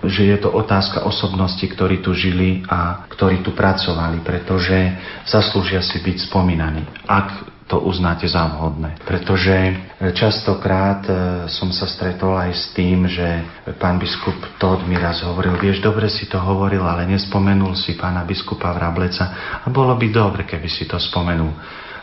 [0.10, 4.98] že je to otázka osobnosti, ktorí tu žili a ktorí tu pracovali, pretože
[5.30, 6.82] zaslúžia si byť spomínaní.
[7.06, 8.98] Ak to uznáte za vhodné.
[9.06, 9.78] Pretože
[10.18, 11.14] častokrát e,
[11.54, 13.46] som sa stretol aj s tým, že
[13.78, 18.26] pán biskup Todd mi raz hovoril, vieš, dobre si to hovoril, ale nespomenul si pána
[18.26, 21.54] biskupa Vrableca a bolo by dobre, keby si to spomenul.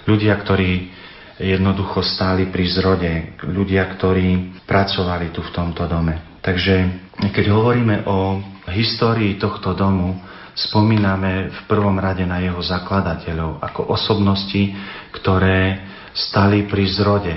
[0.06, 0.70] Ľudia, ktorí
[1.42, 3.12] jednoducho stáli pri zrode,
[3.42, 6.38] ľudia, ktorí pracovali tu v tomto dome.
[6.46, 6.74] Takže
[7.34, 8.38] keď hovoríme o
[8.70, 10.14] histórii tohto domu,
[10.56, 14.72] spomíname v prvom rade na jeho zakladateľov ako osobnosti,
[15.12, 15.84] ktoré
[16.16, 17.36] stali pri zrode.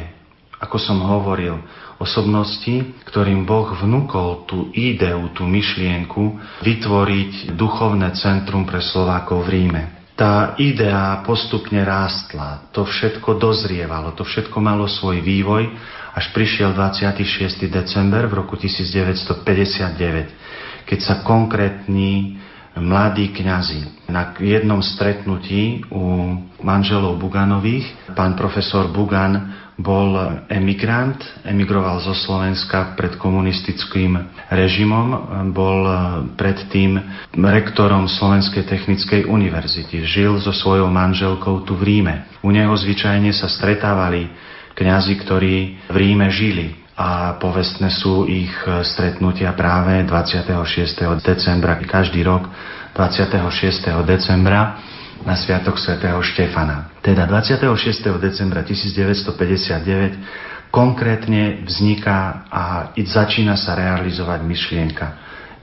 [0.64, 1.60] Ako som hovoril,
[2.00, 9.84] osobnosti, ktorým Boh vnúkol tú ideu, tú myšlienku vytvoriť duchovné centrum pre Slovákov v Ríme
[10.20, 15.72] tá idea postupne rástla, to všetko dozrievalo, to všetko malo svoj vývoj,
[16.12, 17.72] až prišiel 26.
[17.72, 22.36] december v roku 1959, keď sa konkrétni
[22.78, 30.12] mladí kňazi na jednom stretnutí u manželov Buganových, pán profesor Bugan bol
[30.52, 34.20] emigrant, emigroval zo Slovenska pred komunistickým
[34.52, 35.08] režimom,
[35.56, 35.88] bol
[36.36, 37.00] predtým
[37.32, 40.04] rektorom Slovenskej technickej univerzity.
[40.04, 42.28] Žil so svojou manželkou tu v Ríme.
[42.44, 44.28] U neho zvyčajne sa stretávali
[44.76, 45.56] kňazi, ktorí
[45.88, 48.52] v Ríme žili a povestné sú ich
[48.84, 51.24] stretnutia práve 26.
[51.24, 52.44] decembra každý rok
[52.92, 54.04] 26.
[54.04, 54.84] decembra
[55.24, 56.92] na Sviatok svätého Štefana.
[57.00, 58.20] Teda 26.
[58.20, 65.08] decembra 1959 konkrétne vzniká a začína sa realizovať myšlienka.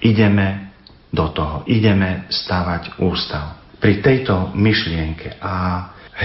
[0.00, 0.72] Ideme
[1.12, 3.60] do toho, ideme stavať ústav.
[3.76, 5.52] Pri tejto myšlienke a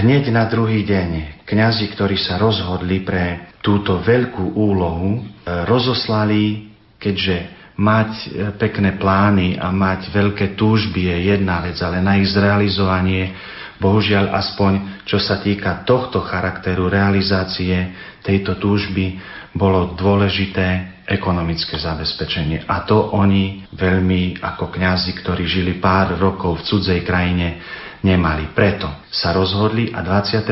[0.00, 5.20] hneď na druhý deň kňazi, ktorí sa rozhodli pre túto veľkú úlohu, e,
[5.68, 7.36] rozoslali, keďže
[7.76, 13.36] mať e, pekné plány a mať veľké túžby je jedna vec, ale na ich zrealizovanie,
[13.78, 14.72] bohužiaľ aspoň
[15.04, 17.92] čo sa týka tohto charakteru realizácie
[18.22, 19.18] tejto túžby,
[19.52, 22.64] bolo dôležité ekonomické zabezpečenie.
[22.64, 27.60] A to oni veľmi ako kňazi, ktorí žili pár rokov v cudzej krajine,
[28.02, 28.50] nemali.
[28.52, 30.44] Preto sa rozhodli a 27.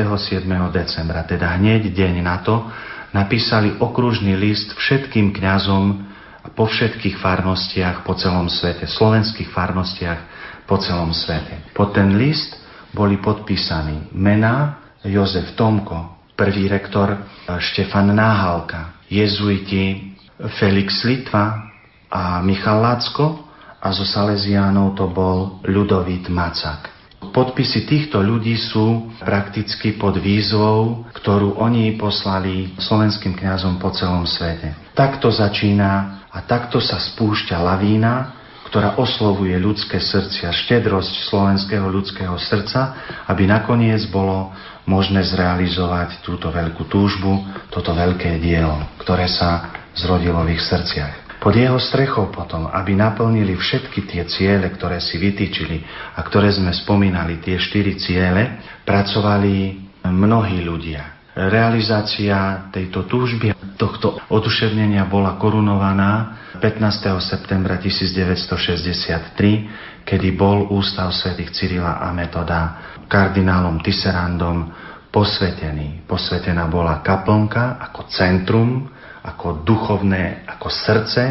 [0.71, 2.67] decembra, teda hneď deň na to,
[3.11, 6.11] napísali okružný list všetkým kňazom
[6.55, 10.19] po všetkých farnostiach po celom svete, slovenských farnostiach
[10.65, 11.69] po celom svete.
[11.75, 12.57] Po ten list
[12.95, 20.15] boli podpísaní mená Jozef Tomko, prvý rektor Štefan Náhalka, jezuiti
[20.57, 21.69] Felix Litva
[22.09, 23.45] a Michal Lacko
[23.81, 26.90] a zo Salesiánov to bol Ľudovít Macak.
[27.21, 34.73] Podpisy týchto ľudí sú prakticky pod výzvou, ktorú oni poslali slovenským kňazom po celom svete.
[34.97, 38.33] Takto začína a takto sa spúšťa lavína,
[38.67, 42.97] ktorá oslovuje ľudské srdcia, štedrosť slovenského ľudského srdca,
[43.29, 44.49] aby nakoniec bolo
[44.89, 51.57] možné zrealizovať túto veľkú túžbu, toto veľké dielo, ktoré sa zrodilo v ich srdciach pod
[51.57, 55.81] jeho strechou potom, aby naplnili všetky tie ciele, ktoré si vytýčili
[56.13, 61.33] a ktoré sme spomínali, tie štyri ciele, pracovali mnohí ľudia.
[61.33, 67.17] Realizácia tejto túžby, tohto oduševnenia bola korunovaná 15.
[67.23, 72.77] septembra 1963, kedy bol ústav svätých Cyrila a Metoda
[73.09, 74.69] kardinálom Tisserandom
[75.09, 76.05] posvetený.
[76.05, 81.23] Posvetená bola kaplnka ako centrum ako duchovné, ako srdce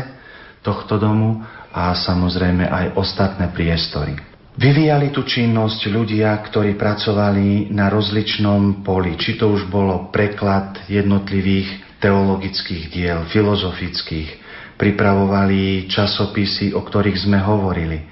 [0.62, 4.14] tohto domu a samozrejme aj ostatné priestory.
[4.60, 11.98] Vyvíjali tu činnosť ľudia, ktorí pracovali na rozličnom poli, či to už bolo preklad jednotlivých
[12.02, 14.28] teologických diel, filozofických,
[14.76, 18.04] pripravovali časopisy, o ktorých sme hovorili.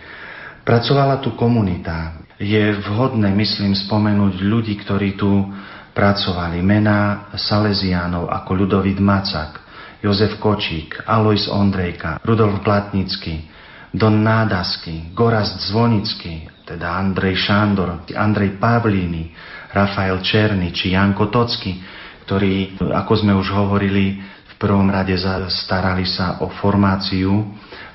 [0.62, 2.22] Pracovala tu komunita.
[2.38, 5.52] Je vhodné, myslím, spomenúť ľudí, ktorí tu
[5.90, 6.62] pracovali.
[6.62, 9.67] Mená Salesiánov ako Ľudovít Macak,
[9.98, 13.50] Jozef Kočík, Alois Ondrejka, Rudolf Blatnický,
[13.90, 19.32] Don Nádasky, Gorast Zvonický, teda Andrej Šándor, Andrej Pavlíny,
[19.72, 21.80] Rafael Černy či Janko Tocky,
[22.28, 25.16] ktorí, ako sme už hovorili, v prvom rade
[25.48, 27.30] starali sa o formáciu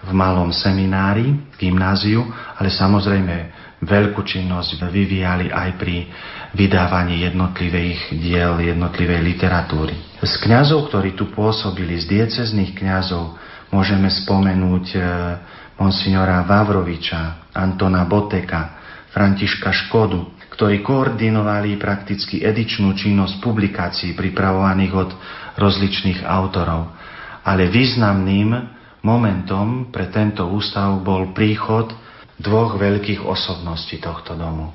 [0.03, 2.23] v malom seminári, v gymnáziu,
[2.57, 3.35] ale samozrejme
[3.83, 6.09] veľkú činnosť vyvíjali aj pri
[6.53, 9.95] vydávaní jednotlivých diel, jednotlivej literatúry.
[10.21, 13.35] Z kňazov, ktorí tu pôsobili, z diecezných kňazov,
[13.73, 14.99] môžeme spomenúť e,
[15.81, 18.77] monsignora Vavroviča, Antona Boteka,
[19.09, 25.09] Františka Škodu, ktorí koordinovali prakticky edičnú činnosť publikácií pripravovaných od
[25.57, 26.93] rozličných autorov.
[27.41, 28.53] Ale významným
[29.01, 31.89] momentom pre tento ústav bol príchod
[32.39, 34.73] dvoch veľkých osobností tohto domu.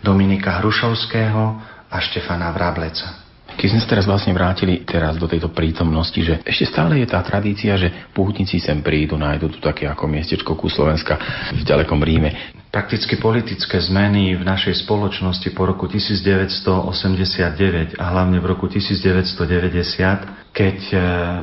[0.00, 1.42] Dominika Hrušovského
[1.90, 3.30] a Štefana Vrableca.
[3.50, 7.18] Keď sme sa teraz vlastne vrátili teraz do tejto prítomnosti, že ešte stále je tá
[7.20, 11.18] tradícia, že pútnici sem prídu, nájdu tu také ako miestečko ku Slovenska
[11.58, 12.59] v ďalekom Ríme.
[12.70, 20.78] Prakticky politické zmeny v našej spoločnosti po roku 1989 a hlavne v roku 1990, keď
[20.78, 20.94] e,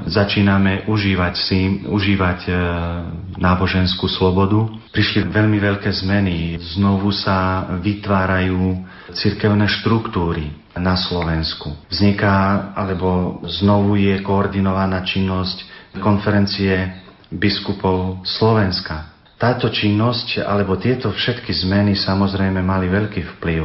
[0.08, 2.52] začíname užívať si, užívať e,
[3.44, 6.64] náboženskú slobodu, prišli veľmi veľké zmeny.
[6.80, 11.76] Znovu sa vytvárajú cirkevné štruktúry na Slovensku.
[11.92, 15.68] Vzniká, alebo znovu je koordinovaná činnosť
[16.00, 19.17] konferencie biskupov Slovenska.
[19.38, 23.62] Táto činnosť, alebo tieto všetky zmeny samozrejme mali veľký vplyv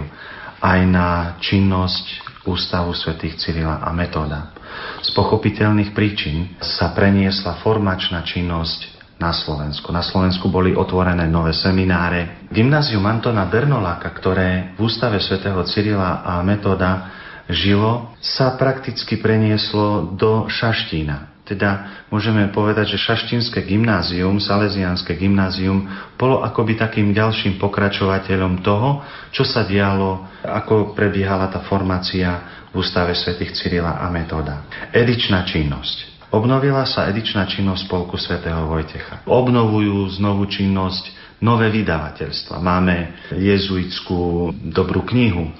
[0.60, 1.08] aj na
[1.40, 4.52] činnosť Ústavu svätých Cyrila a Metóda.
[5.00, 9.94] Z pochopiteľných príčin sa preniesla formačná činnosť na Slovensku.
[9.94, 12.50] Na Slovensku boli otvorené nové semináre.
[12.50, 17.14] Gymnázium Antona Bernoláka, ktoré v ústave svätého Cyrila a Metoda
[17.48, 21.31] žilo, sa prakticky prenieslo do Šaštína.
[21.42, 29.02] Teda môžeme povedať, že Šaštínske gymnázium, Salesianské gymnázium, bolo akoby takým ďalším pokračovateľom toho,
[29.34, 34.70] čo sa dialo, ako prebiehala tá formácia v ústave svätých Cyrila a Metoda.
[34.94, 36.30] Edičná činnosť.
[36.32, 39.26] Obnovila sa edičná činnosť Spolku svätého Vojtecha.
[39.28, 42.62] Obnovujú znovu činnosť nové vydavateľstva.
[42.62, 45.50] Máme jezuitskú dobrú knihu,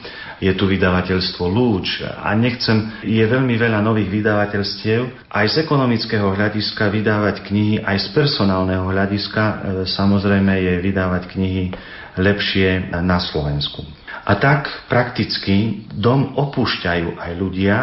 [0.42, 5.30] je tu vydavateľstvo Lúč a nechcem, je veľmi veľa nových vydavateľstiev.
[5.30, 9.54] Aj z ekonomického hľadiska vydávať knihy, aj z personálneho hľadiska e,
[9.86, 11.64] samozrejme je vydávať knihy
[12.18, 13.86] lepšie na Slovensku.
[14.22, 17.76] A tak prakticky dom opúšťajú aj ľudia,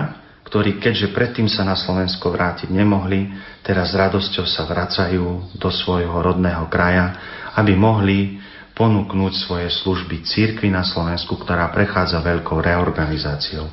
[0.48, 3.30] ktorí keďže predtým sa na Slovensko vrátiť nemohli,
[3.62, 7.14] teraz s radosťou sa vracajú do svojho rodného kraja,
[7.58, 8.38] aby mohli
[8.78, 13.68] ponúknuť svoje služby církvi na Slovensku, ktorá prechádza veľkou reorganizáciou.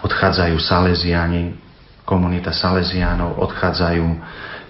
[0.00, 1.52] Odchádzajú Salesiani,
[2.08, 4.06] komunita Salesiánov, odchádzajú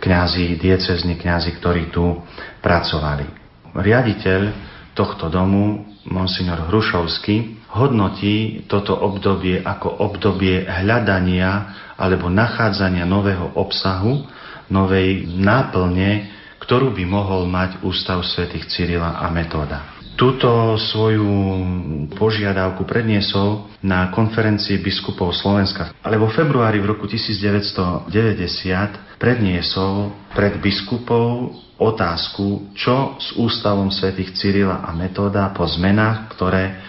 [0.02, 2.18] kňazi, diecezni kňazi, ktorí tu
[2.64, 3.26] pracovali.
[3.76, 4.40] Riaditeľ
[4.96, 14.24] tohto domu, monsignor Hrušovský, hodnotí toto obdobie ako obdobie hľadania alebo nachádzania nového obsahu,
[14.72, 16.35] novej náplne,
[16.66, 19.94] ktorú by mohol mať Ústav svätých Cyrila a Metóda.
[20.18, 21.30] Túto svoju
[22.18, 25.94] požiadavku predniesol na konferencii biskupov Slovenska.
[26.02, 28.10] Ale vo februári v roku 1990
[29.14, 36.82] predniesol pred biskupov otázku, čo s ústavom svätých Cyrila a Metóda po zmenách, ktoré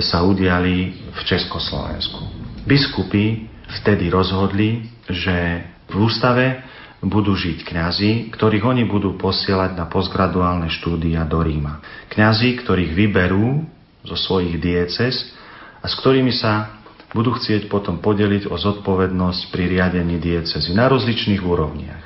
[0.00, 2.24] sa udiali v Československu.
[2.64, 3.44] Biskupy
[3.84, 6.64] vtedy rozhodli, že v ústave
[6.98, 11.78] budú žiť kňazi, ktorých oni budú posielať na postgraduálne štúdia do Ríma.
[12.10, 13.62] Kňazi, ktorých vyberú
[14.02, 15.14] zo svojich dieces
[15.78, 16.78] a s ktorými sa
[17.14, 22.04] budú chcieť potom podeliť o zodpovednosť pri riadení diecezy na rozličných úrovniach.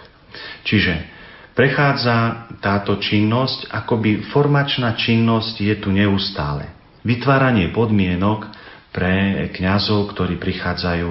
[0.63, 0.93] Čiže
[1.57, 6.71] prechádza táto činnosť, akoby formačná činnosť je tu neustále
[7.03, 8.47] vytváranie podmienok
[8.95, 11.11] pre kňazov, ktorí prichádzajú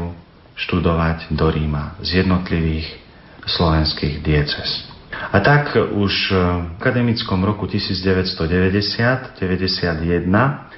[0.56, 3.01] študovať do Ríma z jednotlivých
[3.46, 4.92] slovenských diecez.
[5.32, 9.38] A tak už v akademickom roku 1990-91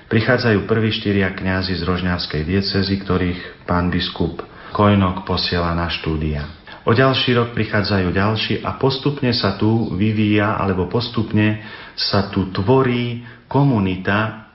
[0.10, 6.50] prichádzajú prví štyria kňazi z Rožňavskej diecezy, ktorých pán biskup Kojnok posiela na štúdia.
[6.84, 11.64] O ďalší rok prichádzajú ďalší a postupne sa tu vyvíja, alebo postupne
[11.96, 14.50] sa tu tvorí komunita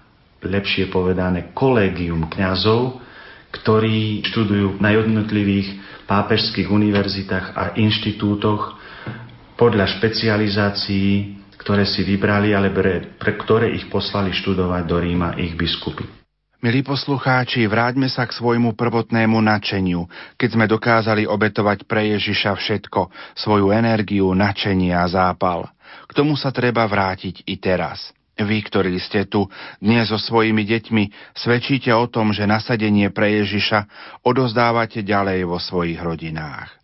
[0.44, 3.01] lepšie povedané kolégium kňazov,
[3.52, 8.76] ktorí študujú na jednotlivých pápežských univerzitách a inštitútoch
[9.58, 15.58] podľa špecializácií, ktoré si vybrali, ale pre, pre ktoré ich poslali študovať do Ríma ich
[15.58, 16.06] biskupy.
[16.58, 23.14] Milí poslucháči, vráťme sa k svojmu prvotnému nadšeniu, keď sme dokázali obetovať pre Ježiša všetko,
[23.38, 25.70] svoju energiu, nadšenie a zápal.
[26.10, 28.10] K tomu sa treba vrátiť i teraz.
[28.39, 29.51] Vy, ktorí ste tu
[29.82, 33.90] dnes so svojimi deťmi, svedčíte o tom, že nasadenie pre Ježiša
[34.23, 36.78] odozdávate ďalej vo svojich rodinách.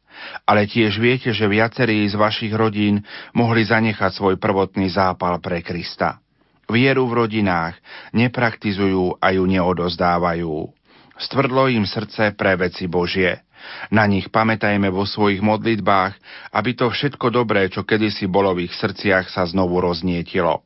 [0.44, 3.04] ale tiež viete, že viacerí z vašich rodín
[3.36, 6.20] mohli zanechať svoj prvotný zápal pre Krista.
[6.64, 7.76] Vieru v rodinách
[8.16, 10.72] nepraktizujú a ju neodozdávajú.
[11.20, 13.44] Stvrdlo im srdce pre veci Božie.
[13.92, 16.12] Na nich pamätajme vo svojich modlitbách,
[16.52, 20.64] aby to všetko dobré, čo kedysi bolo v ich srdciach, sa znovu roznietilo.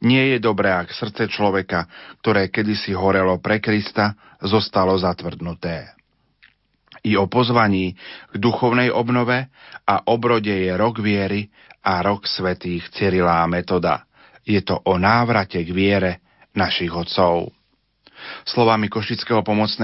[0.00, 1.84] Nie je dobré, ak srdce človeka,
[2.24, 5.92] ktoré kedysi horelo pre Krista, zostalo zatvrdnuté.
[7.04, 7.96] I o pozvaní
[8.32, 9.48] k duchovnej obnove
[9.84, 11.48] a obrode je rok viery
[11.80, 14.04] a rok svetých Cyrilá metoda.
[14.44, 16.12] Je to o návrate k viere
[16.52, 17.52] našich otcov.
[18.44, 19.78] Slovami Košického pomocného